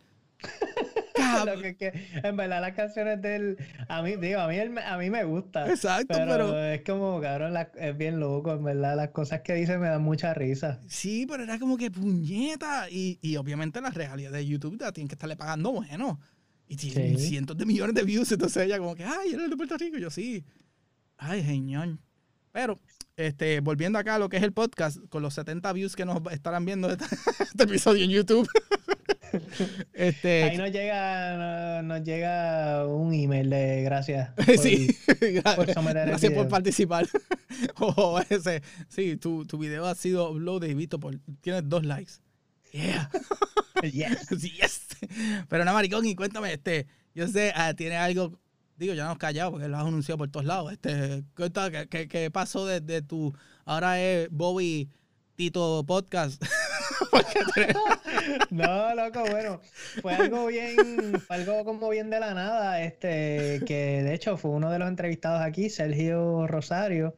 [1.40, 1.62] Lo Cabrón.
[1.62, 1.92] que, que,
[2.22, 3.56] en verdad las canciones del
[3.88, 7.20] a mí digo a mí me- a mí me gusta Exacto, pero, pero, es como
[7.20, 10.80] cabrón la- es bien loco en verdad las cosas que dice me dan mucha risa
[10.88, 12.88] sí, pero era como que puñeta.
[12.90, 16.20] Y, y obviamente las realidades de YouTube tienen que estarle pagando bueno.
[16.68, 17.28] Y tienen Sí.
[17.28, 18.30] cientos de millones de views.
[18.32, 19.98] Entonces ella como que, ay, eres de Puerto Rico.
[19.98, 20.44] Y yo sí.
[21.18, 21.98] Ay, señor.
[22.50, 22.78] Pero,
[23.16, 26.20] este, volviendo acá a lo que es el podcast, con los 70 views que nos
[26.32, 27.04] estarán viendo este,
[27.40, 28.48] este episodio en YouTube.
[29.92, 34.96] Este, ahí nos llega no- nos llega un email de gracias por- sí,
[35.56, 37.06] por el gracias por participar.
[37.78, 42.12] o ese, sí, tu, tu video ha sido uploaded y visto por, tienes dos likes.
[42.72, 43.10] Yeah.
[43.82, 44.28] Yes.
[44.40, 44.86] yes.
[45.48, 48.38] Pero no, maricón, y cuéntame, este, yo sé, ah, tiene algo,
[48.76, 50.72] digo, ya no has callado porque lo has anunciado por todos lados.
[50.72, 54.88] Este, ¿qué, qué, qué pasó desde tu, ahora es Bobby
[55.34, 56.42] Tito Podcast?
[58.50, 59.60] No, loco, bueno,
[60.00, 64.50] fue algo bien, fue algo como bien de la nada, este, que de hecho fue
[64.52, 67.16] uno de los entrevistados aquí, Sergio Rosario,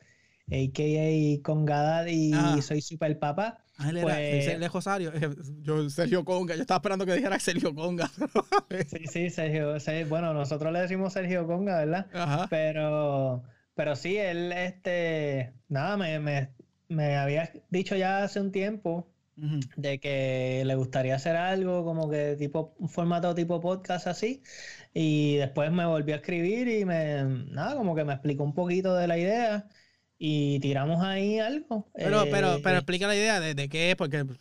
[0.50, 1.42] a.k.a.
[1.42, 2.58] Congadad y Ah.
[2.62, 3.58] Soy Super Papá.
[3.78, 5.12] Ah, él era Pues- Sergio Rosario.
[5.14, 5.30] Eh,
[5.62, 6.54] Yo, Sergio Conga.
[6.54, 8.08] Yo estaba esperando que dijera Sergio Conga.
[8.88, 9.76] Sí, sí, Sergio,
[10.08, 12.06] bueno, nosotros le decimos Sergio Conga, ¿verdad?
[12.12, 12.46] Ajá.
[12.50, 13.42] Pero,
[13.74, 16.50] pero sí, él, este, nada, me, me,
[16.88, 19.08] me había dicho ya hace un tiempo
[19.76, 24.42] De que le gustaría hacer algo como que tipo, un formato tipo podcast así.
[24.92, 28.94] Y después me volvió a escribir y me, nada, como que me explicó un poquito
[28.94, 29.68] de la idea
[30.18, 31.90] y tiramos ahí algo.
[31.94, 34.38] Pero, pero, Eh, pero explica la idea de, de qué es, porque pues,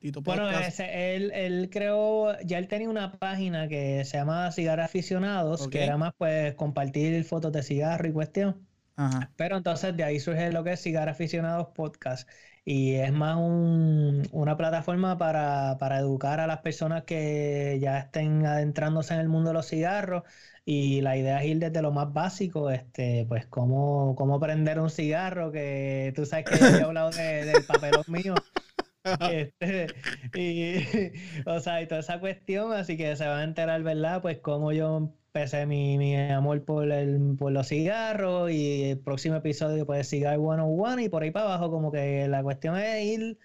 [0.00, 4.82] Tito Bueno, ese- él, él creó, ya él tenía una página que se llama Cigarro
[4.82, 8.66] Aficionados, que era más pues compartir fotos de cigarro y cuestión.
[8.96, 9.30] Ajá.
[9.36, 12.28] Pero entonces de ahí surge lo que es Cigarro Aficionados Podcast.
[12.64, 18.44] Y es más un- una plataforma para, para educar a las personas que ya estén
[18.46, 20.24] adentrándose en el mundo de los cigarros.
[20.64, 24.90] Y la idea es ir desde lo más básico, este, pues cómo, cómo prender un
[24.90, 28.34] cigarro, que tú sabes que yo he hablado de- del papelón mío.
[29.04, 29.86] Este,
[30.34, 31.12] y,
[31.46, 34.20] o sea, y toda esa cuestión, así que se van a enterar, ¿verdad?
[34.22, 39.36] Pues cómo yo empecé mi, mi amor por, el, por los cigarros y el próximo
[39.36, 43.38] episodio, pues Cigar 101 y por ahí para abajo, como que la cuestión es ir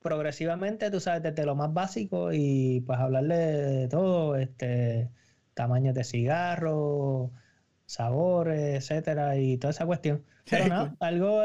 [0.00, 5.10] progresivamente, tú sabes, desde lo más básico y pues hablarle de todo, este,
[5.54, 7.32] tamaños de cigarro,
[7.86, 10.24] sabores, etcétera, y toda esa cuestión.
[10.50, 11.42] Pero no, algo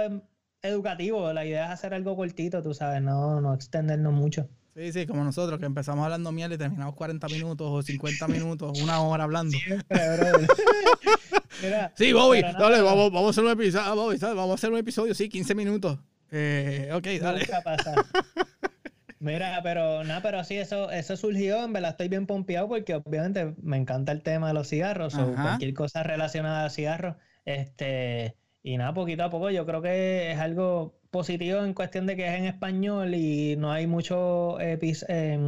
[0.63, 4.49] educativo, la idea es hacer algo cortito, tú sabes, no, no extendernos mucho.
[4.76, 8.82] Sí, sí, como nosotros que empezamos hablando mierda y terminamos 40 minutos o 50 minutos,
[8.82, 9.56] una hora hablando.
[9.56, 9.99] Siempre.
[11.62, 13.86] Mira, Sí, Bobby, nada, dale, vamos, vamos a hacer un episodio.
[13.86, 14.36] ah, Bobby, ¿sabes?
[14.36, 15.99] Vamos a hacer un episodio, sí, 15 minutos.
[16.32, 17.39] Eh, ok, dale.
[17.41, 17.93] Nunca pasa.
[19.19, 23.54] Mira, pero nada, pero sí, eso, eso surgió, en verdad estoy bien pompeado porque obviamente
[23.62, 27.15] me encanta el tema de los cigarros o cualquier cosa relacionada a cigarros.
[27.45, 32.15] Este, y nada, poquito a poco yo creo que es algo positivo en cuestión de
[32.15, 35.47] que es en español y no hay muchos eh,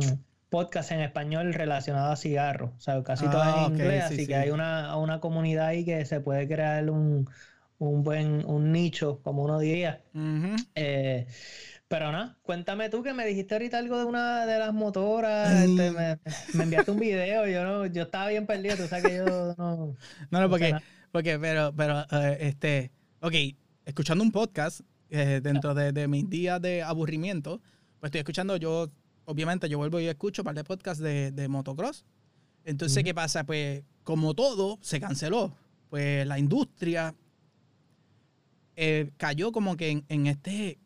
[0.50, 2.72] podcasts en español relacionados a cigarros.
[2.78, 6.06] O sea, casi todo en ah, inglés, así que hay una, una comunidad ahí que
[6.06, 7.28] se puede crear un,
[7.80, 10.02] un buen un nicho, como uno diría.
[10.76, 11.26] eh,
[11.88, 15.92] pero no, cuéntame tú que me dijiste ahorita algo de una de las motoras, este,
[15.92, 19.26] me, enviaste un video, yo no, yo estaba bien perdido, tú sabes que yo
[19.58, 19.96] no.
[20.32, 20.76] No, no, porque,
[21.12, 22.92] porque, pero, pero, eh, este,
[23.26, 23.34] ok,
[23.86, 27.60] escuchando un podcast eh, dentro de, mis días de aburrimiento,
[28.00, 28.92] pues estoy escuchando, yo,
[29.26, 32.06] obviamente, yo vuelvo y escucho un par de podcasts de, motocross.
[32.66, 33.44] Entonces, ¿qué pasa?
[33.44, 35.58] Pues, como todo, se canceló.
[35.90, 37.16] Pues la industria
[38.76, 40.78] eh, cayó como que en este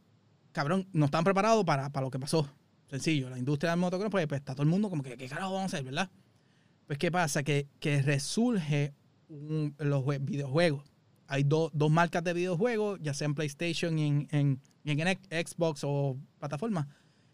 [0.54, 2.50] cabrón, no estaban preparados para, lo que pasó.
[2.90, 5.56] Sencillo, la industria del motocross, pues, pues, está todo el mundo como que, ¿qué carajo
[5.56, 6.10] vamos a hacer, verdad?
[6.88, 7.44] Pues, ¿qué pasa?
[7.44, 8.94] Que, que resurge
[9.28, 10.99] los videojuegos.
[11.32, 16.88] Hay dos marcas de videojuegos, ya sea en PlayStation y en, en, Xbox o plataformas,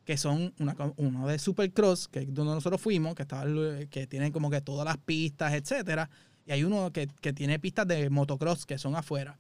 [0.04, 3.46] que son una, uno de Supercross, que es donde nosotros fuimos, que, estaba,
[3.90, 6.10] que tienen como que todas las pistas, etcétera.
[6.46, 9.40] Y hay uno que, que tiene pistas de motocross que son afuera.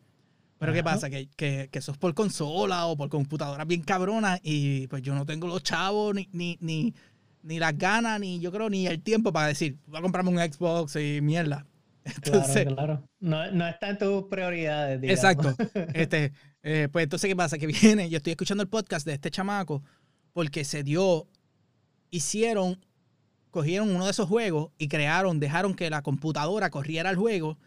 [0.57, 1.09] Pero ¿qué pasa?
[1.09, 5.13] Que, que, que, eso es por consola o por computadora bien cabrona y pues yo
[5.13, 6.93] no tengo los chavos ni, ni, ni,
[7.43, 10.39] ni las ganas, ni yo creo ni el tiempo para decir, voy a comprarme un
[10.39, 11.65] Xbox y mierda.
[12.05, 13.09] Entonces, claro, claro.
[13.19, 15.01] No, no está en tus prioridades.
[15.01, 15.23] Digamos.
[15.23, 15.55] Exacto.
[15.93, 17.57] Este, eh, pues entonces, ¿qué pasa?
[17.57, 19.83] Que viene, yo estoy escuchando el podcast de este chamaco
[20.33, 21.27] porque se dio,
[22.11, 22.79] hicieron,
[23.49, 27.57] cogieron uno de esos juegos y crearon, dejaron que la computadora corriera el juego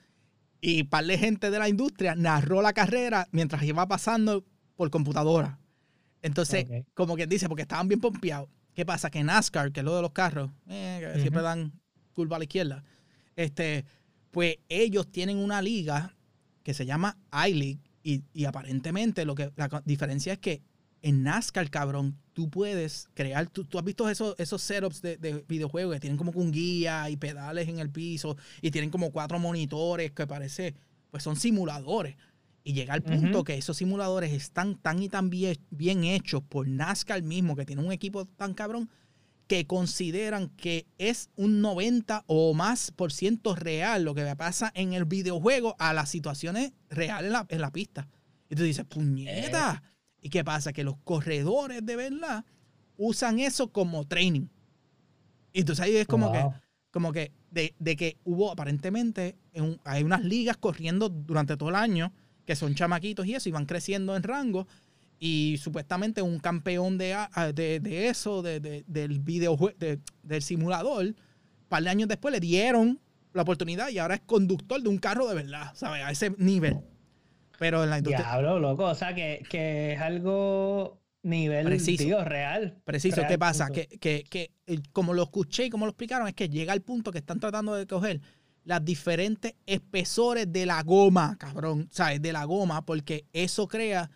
[0.61, 4.45] y un par de gente de la industria narró la carrera mientras iba pasando
[4.77, 5.59] por computadora.
[6.23, 8.49] Entonces, como quien dice, porque estaban bien pompeados.
[8.75, 9.11] ¿Qué pasa?
[9.11, 11.73] Que NASCAR, que es lo de los carros, eh, que siempre dan
[12.13, 12.85] curva a la izquierda,
[13.37, 13.85] este,
[14.31, 16.15] pues ellos tienen una liga
[16.63, 20.63] que se llama iLeague y, y aparentemente lo que la diferencia es que
[21.03, 26.01] en NASCAR, cabrón, tú puedes crear, tú, has visto esos, esos setups de, videojuegos que
[26.01, 30.27] tienen como un guía y pedales en el piso y tienen como cuatro monitores que
[30.27, 30.75] parece,
[31.11, 32.17] pues son simuladores.
[32.65, 36.69] Y llega al punto que esos simuladores están tan y tan bien, bien, hechos por
[36.69, 38.91] NASCAR mismo, que tiene un equipo tan cabrón,
[39.49, 44.93] que consideran que es un 90 o más por ciento real lo que pasa en
[44.93, 48.09] el videojuego a las situaciones reales en la, en la pista.
[48.51, 49.83] Y tú dices, puñeta.
[49.85, 49.89] Eh,
[50.21, 50.73] ¿Y qué pasa?
[50.73, 52.45] Que los corredores de verdad
[52.97, 54.49] usan eso como training.
[55.53, 56.45] Y entonces ahí es como que,
[56.91, 59.37] como que de, que hubo aparentemente,
[59.85, 62.13] hay unas ligas corriendo durante todo el año
[62.45, 64.67] que son chamaquitos y eso, y van creciendo en rango.
[65.19, 67.17] Y supuestamente un campeón de,
[67.55, 69.77] de, eso, de, del videojuego,
[70.23, 71.17] del simulador, un
[71.69, 73.01] par de años después le dieron
[73.33, 76.05] la oportunidad y ahora es conductor de un carro de verdad, ¿sabes?
[76.05, 76.79] A ese nivel.
[77.59, 78.25] Pero en la industria.
[78.25, 78.85] Diablo, loco.
[78.85, 82.25] O sea, que, que es algo nivel Preciso.
[82.25, 82.81] real.
[82.85, 83.23] Preciso.
[83.27, 83.69] ¿Qué pasa?
[83.71, 84.53] Que, que, que,
[84.93, 87.75] como lo escuché y como lo explicaron, es que llega el punto que están tratando
[87.75, 88.21] de coger
[88.65, 91.89] las diferentes espesores de la goma, cabrón.
[91.91, 92.23] ¿Sabes?
[92.23, 94.11] De la goma, porque eso crea,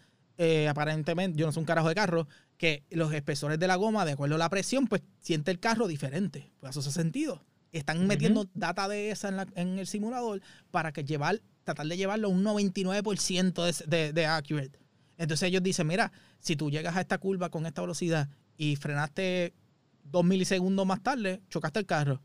[0.45, 2.27] eh, aparentemente, yo no soy un carajo de carro,
[2.57, 5.87] que los espesores de la goma, de acuerdo a la presión, pues siente el carro
[5.87, 6.51] diferente.
[6.59, 7.45] Pues eso hace sentido.
[7.71, 11.97] Están metiendo data de esa en, la, en el simulador para que llevar tratar de
[11.97, 14.81] llevarlo a un 99% de, de, accurate.
[15.17, 19.55] Entonces ellos dicen, mira, si tú llegas a esta curva con esta velocidad y frenaste
[20.03, 22.21] dos milisegundos más tarde, chocaste el carro.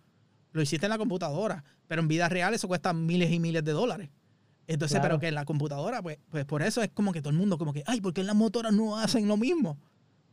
[0.54, 3.74] Lo hiciste en la computadora, pero en vida real eso cuesta miles y miles de
[3.74, 4.10] dólares.
[4.68, 7.38] Entonces, pero que en la computadora, pues, pues por eso es como que todo el
[7.38, 9.78] mundo como que, ay, ¿por qué en las motoras no hacen lo mismo?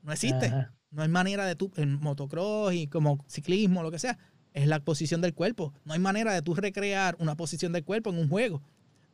[0.03, 0.53] No existe.
[0.90, 4.18] No hay manera de tú, en motocross y como ciclismo, lo que sea,
[4.53, 5.73] es la posición del cuerpo.
[5.85, 8.62] No hay manera de tú recrear una posición del cuerpo en un juego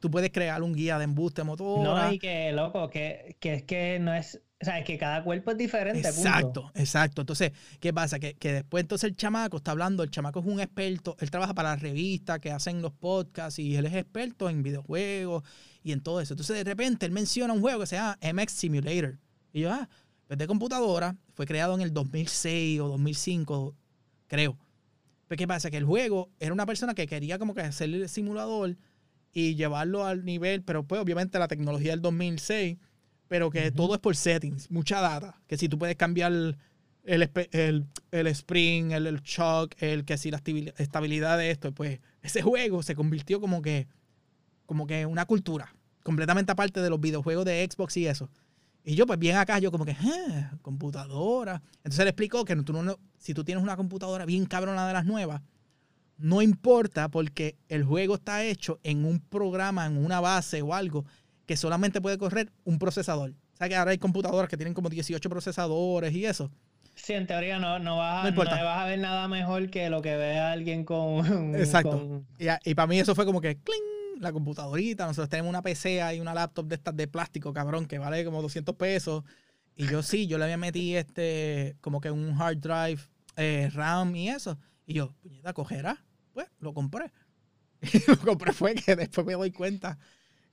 [0.01, 1.85] tú puedes crear un guía de embuste motor.
[1.85, 5.53] No, y que, loco, que, es que no es, o sea, es que cada cuerpo
[5.53, 6.07] es diferente.
[6.07, 7.23] Exacto, exacto.
[7.23, 8.18] Entonces, ¿qué pasa?
[8.18, 11.70] Que, después entonces el chamaco está hablando, el chamaco es un experto, él trabaja para
[11.70, 15.44] la revista que hacen los podcasts y él es experto en videojuegos
[15.83, 16.35] y en todo eso.
[16.35, 19.18] Entonces, de repente, él menciona un juego que se llama MX Simulator.
[19.55, 19.88] Y yo, ah,
[20.27, 23.75] pues de computadora, fue creado en el 2006 o 2005,
[24.27, 24.59] creo.
[25.27, 25.70] Pero ¿qué pasa?
[25.70, 28.77] Que el juego era una persona que quería como que hacer el simulador
[29.33, 32.77] y llevarlo al nivel, pero pues obviamente la tecnología del 2006,
[33.31, 36.57] pero que todo es por settings, mucha data, que si tú puedes cambiar el,
[37.05, 40.43] el, el, spring, el, el, shock, el que si la
[40.79, 43.87] estabilidad de esto, pues ese juego se convirtió como que,
[44.66, 48.29] como que una cultura, completamente aparte de los videojuegos de Xbox y eso.
[48.83, 51.62] Y yo, pues bien acá, yo como que, ah, computadora.
[51.85, 55.05] Entonces le explicó que tú no, si tú tienes una computadora bien cabrona de las
[55.05, 55.40] nuevas,
[56.19, 61.05] no importa porque el juego está hecho en un programa, en una base o algo
[61.51, 63.35] que solamente puede correr un procesador.
[63.55, 66.49] ¿Sabes que ahora hay computadoras que tienen como 18 procesadores y eso?
[66.95, 70.01] Sí, en teoría no, no, vas, a, no, vas a ver nada mejor que lo
[70.01, 71.27] que ve alguien con.
[71.57, 72.23] Exacto.
[72.39, 74.21] Y, y, para mí eso fue como que ¡cling!
[74.21, 75.07] la computadorita.
[75.07, 78.43] Nosotros tenemos una PC y una laptop de estas de plástico, cabrón, que vale como
[78.43, 79.25] 200 pesos.
[79.75, 83.01] Y yo sí, yo le había metido este, como que un hard drive,
[83.35, 84.57] eh, RAM y eso.
[84.87, 86.05] Y yo, puñeta, cogerá.
[86.33, 87.11] Pues lo compré.
[87.83, 89.99] Y lo compré fue que después me doy cuenta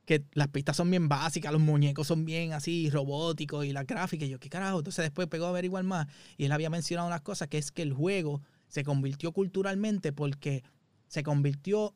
[0.07, 4.23] que las pistas son bien básicas, los muñecos son bien así robóticos y la gráfica.
[4.23, 4.77] Y yo, ¿qué carajo?
[4.77, 7.81] Entonces después pegó a averiguar más y él había mencionado unas cosas que es que
[7.81, 10.63] el juego se convirtió culturalmente porque
[11.09, 11.93] se convirtió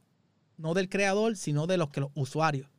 [0.57, 2.69] no del creador, sino de los que los usuarios.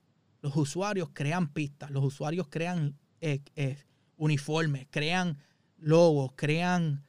[0.43, 3.79] Los usuarios crean pistas, los usuarios crean eh, eh,
[4.19, 5.39] uniformes, crean
[5.79, 7.07] logos, crean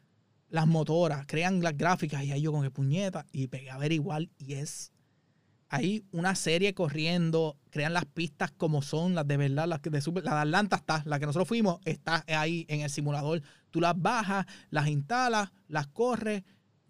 [0.47, 4.29] las motoras, crean las gráficas y ahí yo con que puñeta y pegué a averiguar
[4.37, 4.92] y es
[5.73, 10.35] hay una serie corriendo, crean las pistas como son, las de verdad, las de la
[10.35, 13.41] de Atlanta está, la que nosotros fuimos, está ahí en el simulador.
[13.71, 16.43] Tú las bajas, las instalas, las corres,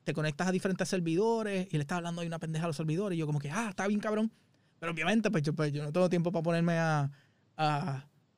[0.03, 3.15] te conectas a diferentes servidores y le estás hablando ahí una pendeja a los servidores
[3.15, 4.29] y yo como que, ah, está bien cabrón.
[4.79, 7.09] Pero obviamente, pues yo, pues, yo no tengo tiempo para ponerme a,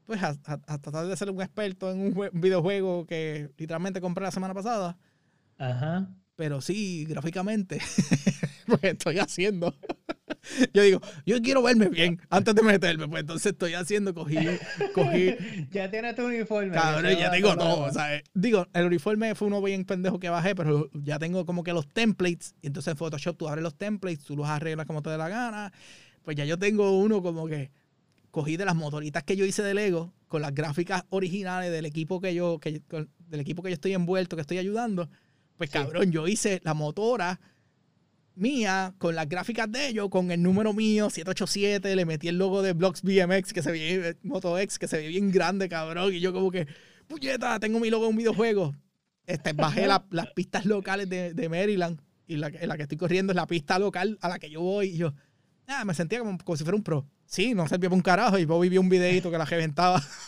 [0.06, 4.32] pues a, tratar de ser un experto en un, un videojuego que literalmente compré la
[4.32, 4.96] semana pasada.
[5.58, 6.08] Ajá.
[6.36, 7.80] Pero sí, gráficamente,
[8.68, 9.74] pues estoy haciendo.
[10.74, 14.38] Yo digo, yo quiero verme bien antes de meterme, pues entonces estoy haciendo, cogí,
[14.94, 15.36] cogí.
[15.72, 16.72] ya tienes tu uniforme.
[16.72, 18.24] Cabrón, ya, tengo todo, ¿sabes?
[18.34, 21.88] Digo, el uniforme fue uno bien pendejo que bajé, pero ya tengo como que los
[21.88, 22.56] templates.
[22.62, 25.30] Y entonces en Photoshop tú abres los templates, tú los arreglas como te dé la
[25.30, 25.74] gana.
[26.24, 27.72] Pues ya yo tengo uno como que
[28.32, 32.20] cogí de las motoritas que yo hice de Lego con las gráficas originales del equipo
[32.20, 35.10] que yo, que, del equipo que yo estoy envuelto, que estoy ayudando.
[35.56, 37.40] Pues cabrón, yo hice la motora
[38.36, 42.62] mía con las gráficas de ellos, con el número mío, 787, le metí el logo
[42.62, 46.14] de Blocks BMX, que se ve, Moto X, que se ve bien grande, cabrón.
[46.14, 46.68] Y yo como que,
[47.08, 48.76] puñeta, tengo mi logo en un videojuego.
[49.26, 53.48] Este, bajé las pistas locales de, Maryland y la, la, que estoy corriendo es la
[53.48, 54.88] pista local a la que yo voy.
[54.88, 55.14] Y yo,
[55.68, 57.08] ah, me sentía como, como si fuera un pro.
[57.26, 58.38] Sí, no servía para un carajo.
[58.38, 60.02] Y vos vi un videito que la reventaba.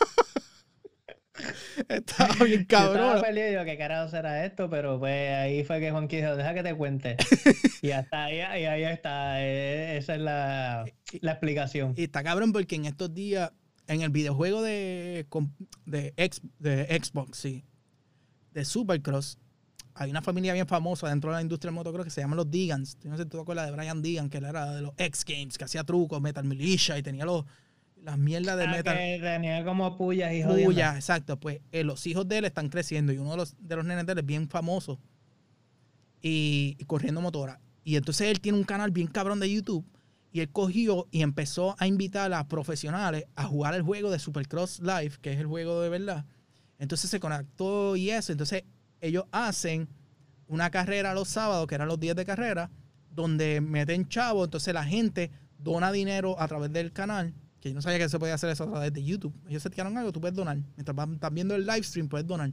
[1.88, 3.16] Estaba bien cabrón.
[3.16, 4.68] Estaba perdido, ¿qué carajo será esto?
[4.70, 7.16] Pero pues ahí fue que Juan dijo, deja que te cuente.
[7.82, 9.42] y hasta ahí, y ahí está.
[9.44, 10.84] Eh, esa es la,
[11.20, 11.94] la, explicación.
[11.96, 13.52] Y está cabrón porque en estos días,
[13.86, 15.26] en el videojuego de,
[15.86, 16.14] de,
[16.58, 17.64] de Xbox, sí,
[18.52, 19.38] de Supercross,
[19.94, 22.50] hay una familia bien famosa dentro de la industria del motocross que se llama los
[22.50, 22.96] Digans.
[23.04, 25.24] No sé si tú te acuerdas de Brian Digan, que él era de los X
[25.26, 27.44] Games, que hacía trucos, Metal Militia y tenía los
[28.02, 28.96] las mierdas de ah, metal.
[28.96, 31.38] Que tenía como pullas y Pullas, exacto.
[31.38, 34.06] Pues eh, los hijos de él están creciendo y uno de los, de los nenes
[34.06, 34.98] de él es bien famoso
[36.20, 37.60] y, corriendo motora.
[37.84, 39.84] Y entonces él tiene un canal bien cabrón de YouTube
[40.32, 44.80] y él cogió y empezó a invitar a profesionales a jugar el juego de Supercross
[44.80, 46.26] Live, que es el juego de verdad.
[46.78, 48.32] Entonces se conectó y eso.
[48.32, 48.64] Entonces
[49.00, 49.88] ellos hacen
[50.46, 52.70] una carrera los sábados, que eran los días de carrera,
[53.10, 54.44] donde meten chavo.
[54.44, 58.18] Entonces la gente dona dinero a través del canal que yo no sabía que se
[58.18, 59.34] podía hacer eso a través de YouTube.
[59.48, 60.58] Ellos se tiraron algo, tú puedes donar.
[60.76, 62.52] Mientras estás viendo el live stream, puedes donar.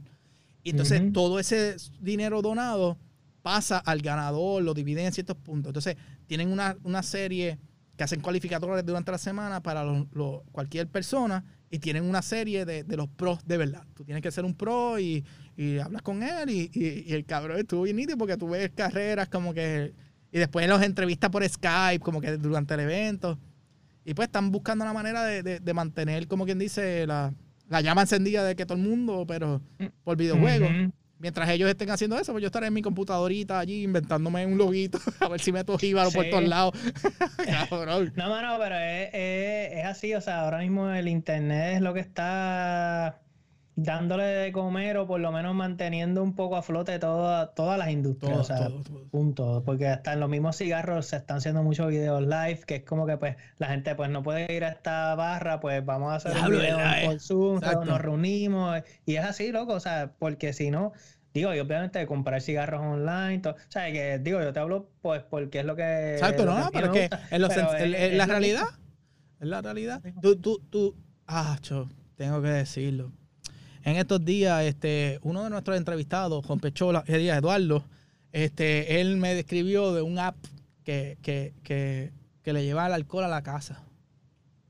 [0.62, 2.98] Y entonces todo ese dinero donado
[3.42, 5.70] pasa al ganador, lo dividen en ciertos puntos.
[5.70, 7.58] Entonces tienen una, serie
[7.96, 9.84] que hacen cualificadores durante la semana para
[10.50, 13.84] cualquier persona y tienen una serie de, los pros de verdad.
[13.94, 15.24] Tú tienes que ser un pro y,
[15.80, 19.94] hablas con él y, el cabrón estuvo bien nítido porque tú ves carreras como que...
[20.32, 23.38] Y después los entrevistas por Skype como que durante el evento.
[24.06, 27.34] Y pues están buscando la manera de, mantener, como quien dice, la,
[27.82, 29.60] llama encendida de que todo el mundo, pero
[30.04, 30.70] por videojuegos.
[31.18, 35.00] Mientras ellos estén haciendo eso, pues yo estaré en mi computadorita allí inventándome un loguito,
[35.20, 36.74] a ver si meto jíbaro por todos lados.
[38.16, 42.00] no, no, pero es, es, así, o sea, ahora mismo el internet es lo que
[42.00, 43.18] está
[43.76, 47.90] dándole de comer o por lo menos manteniendo un poco a flote toda, todas las
[47.90, 48.38] industrias.
[48.38, 48.70] o sea,
[49.10, 49.62] punto.
[49.64, 53.06] Porque hasta en los mismos cigarros se están haciendo muchos videos live, que es como
[53.06, 56.32] que pues la gente pues no puede ir a esta barra, pues vamos a hacer
[56.42, 57.20] un video por.
[57.20, 58.80] Zoom, nos reunimos.
[59.04, 60.92] Y es así, loco, o sea, porque si no,
[61.34, 65.22] digo, y obviamente comprar cigarros online, todo, o sea, que digo, yo te hablo pues
[65.22, 66.14] porque es lo que...
[66.14, 67.42] Exacto, no, pero que en,
[68.16, 68.64] la realidad,
[69.40, 70.96] en la realidad, tú, tú, tú,
[71.26, 73.12] ah, cho, tengo que decirlo
[73.86, 77.84] en estos días, este, uno de nuestros entrevistados, Juan Pechola, Eduardo,
[78.32, 80.36] este, él me describió de un app
[80.82, 81.16] que,
[82.44, 83.84] le lleva el alcohol a la casa.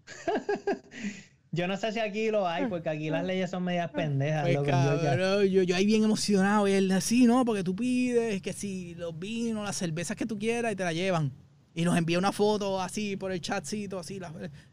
[1.50, 4.42] Yo no sé si aquí lo hay, porque aquí las leyes son medias pendejas.
[4.42, 7.46] Pues, yo, yo, ahí bien emocionado, y él así, ¿no?
[7.46, 10.92] Porque tú pides que si los vinos, las cervezas que tú quieras y te la
[10.92, 11.32] llevan.
[11.72, 14.20] Y nos envía una foto así por el chatcito, así,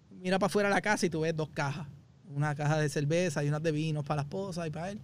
[0.10, 1.88] mira para afuera de la casa y tú ves dos cajas
[2.34, 5.00] una caja de cerveza y unas de vinos para la esposa y para él.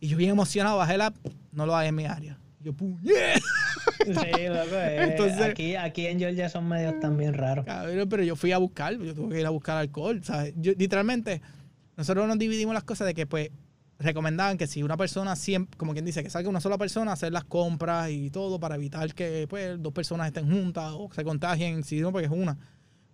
[0.00, 1.12] Y yo bien emocionado, bajé la
[1.52, 2.38] no lo hay en mi área.
[2.60, 3.40] Yo, puñet.
[4.04, 4.74] Sí, loco.
[4.74, 7.64] eh, aquí, aquí en Georgia son medios también raros.
[7.64, 10.54] Cabrón, pero yo fui a buscar, yo tuve que ir a buscar alcohol, ¿sabes?
[10.56, 11.40] Yo, literalmente,
[11.96, 13.50] nosotros nos dividimos las cosas de que, pues,
[13.98, 17.32] recomendaban que si una persona siempre, como quien dice, que salga una sola persona, hacer
[17.32, 21.84] las compras y todo para evitar que, pues, dos personas estén juntas o se contagien,
[21.84, 22.58] si no, porque es una.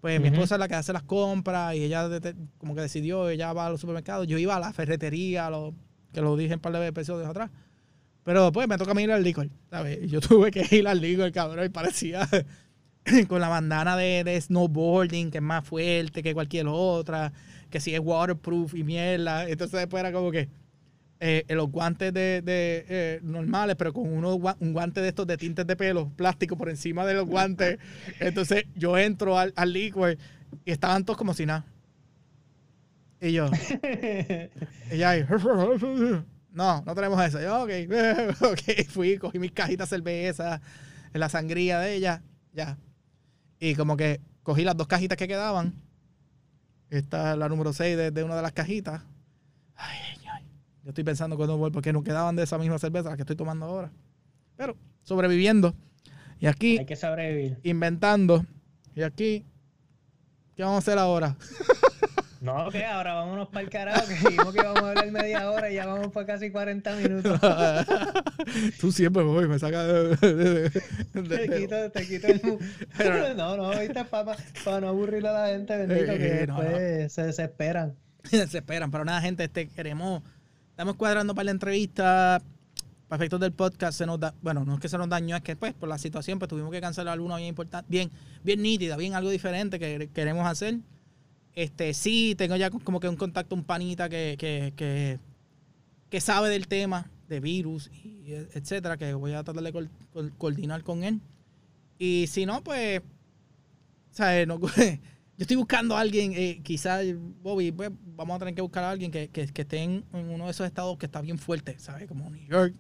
[0.01, 2.09] Pues mi esposa es la que hace las compras y ella
[2.57, 5.75] como que decidió, ella va a los supermercados, yo iba a la ferretería, a lo,
[6.13, 7.51] que lo dije en un par de episodios atrás.
[8.23, 10.11] Pero pues me toca a mí ir al licor, ¿sabes?
[10.11, 12.27] Yo tuve que ir al licor, cabrón, y parecía
[13.29, 17.33] con la bandana de, de snowboarding, que es más fuerte que cualquier otra,
[17.69, 19.49] que si es waterproof y mierda.
[19.49, 20.49] Entonces después era como que
[21.23, 25.37] eh, los guantes de, de, eh, normales, pero con uno, un guante de estos de
[25.37, 27.79] tintes de pelo, plástico por encima de los guantes.
[28.21, 30.17] Entonces yo entro al, al liquor
[30.65, 31.67] y estaban todos como si nada.
[33.21, 33.51] Y yo,
[34.91, 35.27] ella ahí,
[36.53, 37.39] no, no tenemos eso.
[37.39, 37.71] Yo, ok,
[38.41, 40.63] ok, fui, cogí mis cajitas de cerveza,
[41.13, 42.23] la sangría de ella,
[42.55, 42.79] ya.
[43.59, 45.75] Y como que cogí las dos cajitas que quedaban.
[46.89, 49.03] Esta es la número 6 de, de una de las cajitas.
[50.85, 53.37] Yo estoy pensando cuando vuelvo, porque no quedaban de esa misma cerveza la que estoy
[53.37, 53.91] tomando ahora.
[54.57, 55.75] Pero sobreviviendo.
[56.39, 57.59] Y aquí, Hay que sobrevivir.
[57.63, 58.45] inventando.
[58.95, 59.45] Y aquí,
[60.57, 61.37] ¿qué vamos a hacer ahora?
[62.43, 65.71] No, que ahora vámonos para el carajo, que dijimos que íbamos a hablar media hora
[65.71, 67.39] y ya vamos por casi 40 minutos.
[68.81, 72.41] Tú siempre, voy, me sacas de, de- de- Te quito, te quito el...
[72.97, 76.61] Pero- No, no, viste, papá, para no aburrir a la gente, bendito, Eh, que no,
[76.63, 77.95] después se desesperan.
[78.25, 78.91] se esperan.
[78.91, 80.23] Pero nada, gente, este, queremos.
[80.81, 82.41] Estamos cuadrando para la entrevista.
[83.07, 84.35] Para efectos del podcast, se nos da.
[84.41, 86.71] Bueno, no es que se nos dañó, es que pues por la situación, pues tuvimos
[86.73, 88.11] que cancelar alguna bien importante, bien,
[88.43, 90.79] bien nítida, bien algo diferente que queremos hacer.
[91.53, 95.19] Este, sí, tengo ya como que un contacto, un panita que, que,
[96.09, 100.31] que, sabe del tema de virus y etcétera, que voy a tratar de co- co-
[100.39, 101.21] coordinar con él.
[101.99, 103.03] Y si no, pues,
[104.13, 104.59] sea, no-
[105.41, 107.03] yo estoy buscando a alguien, eh, quizás,
[107.43, 110.29] Bobby, pues vamos a tener que buscar a alguien que, que, que esté en, en
[110.29, 112.07] uno de esos estados que está bien fuerte, ¿sabes?
[112.07, 112.75] Como New York,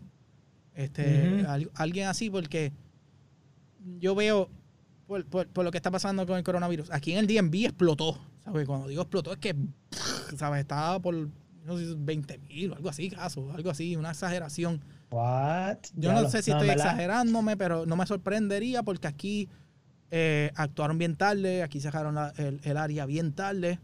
[0.74, 2.70] este, al- alguien así, porque
[3.98, 4.50] yo veo,
[5.06, 8.20] por, por- por lo que está pasando con el coronavirus, aquí en el DMV explotó,
[8.44, 8.66] ¿sabes?
[8.66, 9.56] Cuando digo explotó es que,
[10.36, 10.60] ¿sabes?
[10.60, 11.14] Estaba por,
[11.64, 14.82] no sé, 20 mil o algo así, caso, algo así, una exageración.
[15.10, 15.78] What?
[15.96, 19.48] Yo no sé si estoy exagerándome, pero no me sorprendería porque aquí
[20.10, 23.78] eh, actuaron bien tarde, aquí sacaron la- el, el área bien tarde.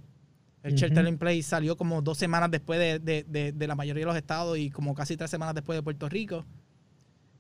[0.62, 0.81] El Ujú.
[0.81, 4.07] shelter in place salió como dos semanas después de, de- de- de la mayoría de
[4.07, 6.45] los estados y como casi tres semanas después de Puerto Rico.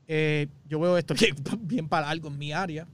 [0.08, 2.86] Eh, yo veo esto bien, bien para algo en mi área.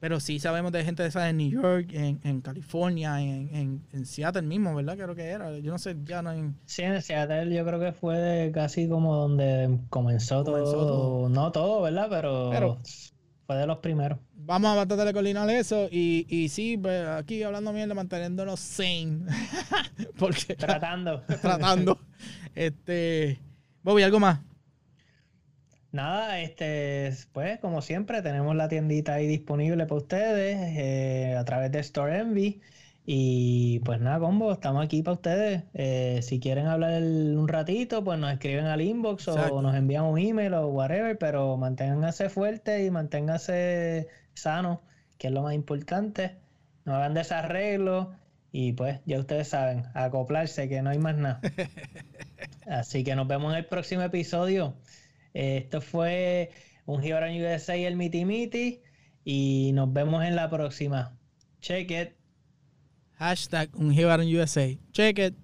[0.00, 3.82] Pero sí sabemos de gente de esa en New York, en, en California, en, en,
[3.92, 4.96] en Seattle mismo, ¿verdad?
[4.98, 5.58] Creo que era.
[5.58, 6.54] Yo no sé, ya no en...
[6.66, 10.86] Sí, en Seattle yo creo que fue casi como donde comenzó, Comenzó todo.
[10.86, 11.28] todo.
[11.30, 12.08] No todo, ¿verdad?
[12.10, 12.78] Pero, Pero-
[13.46, 14.18] fue de los primeros.
[14.34, 18.60] Vamos a tratar de coordinar eso y, y sí, pues, aquí hablando bien de manteniéndonos
[18.60, 19.20] sane.
[20.18, 21.22] Porque Tratando.
[21.42, 21.98] tratando.
[22.54, 23.38] Este.
[23.82, 24.40] Bobby, ¿algo más?
[25.92, 31.70] Nada, este, pues como siempre tenemos la tiendita ahí disponible para ustedes eh, a través
[31.70, 32.60] de Store Envy
[33.06, 35.64] y pues nada, combo, estamos aquí para ustedes.
[35.74, 39.56] Eh, si quieren hablar un ratito, pues nos escriben al inbox Exacto.
[39.56, 44.78] o nos envían un email o whatever, pero manténganse fuertes y manténganse sanos,
[45.18, 46.36] que es lo más importante.
[46.86, 48.08] No hagan desarreglos
[48.52, 51.40] y pues ya ustedes saben, acoplarse que no hay más nada.
[52.66, 54.76] Así que nos vemos en el próximo episodio.
[55.34, 56.52] Eh, Esto fue
[56.86, 58.80] un Gibran USA el Miti Miti
[59.24, 61.18] y nos vemos en la próxima.
[61.60, 62.23] Check it.
[63.20, 63.90] Hashtag un
[64.26, 64.78] USA.
[64.92, 65.34] Check it.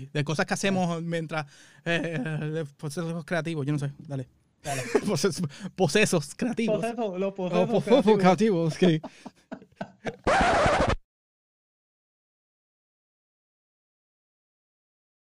[0.00, 1.46] Sí, de cosas que hacemos mientras.
[1.84, 2.18] eh,
[2.52, 4.28] de procesos creativos, yo no sé, dale.
[4.62, 4.82] Dale.
[5.06, 5.42] Procesos,
[5.76, 6.80] procesos creativos.
[6.80, 8.74] Proceso- los Oh, procesos procesos creativos.
[8.78, 10.92] creativos, ok.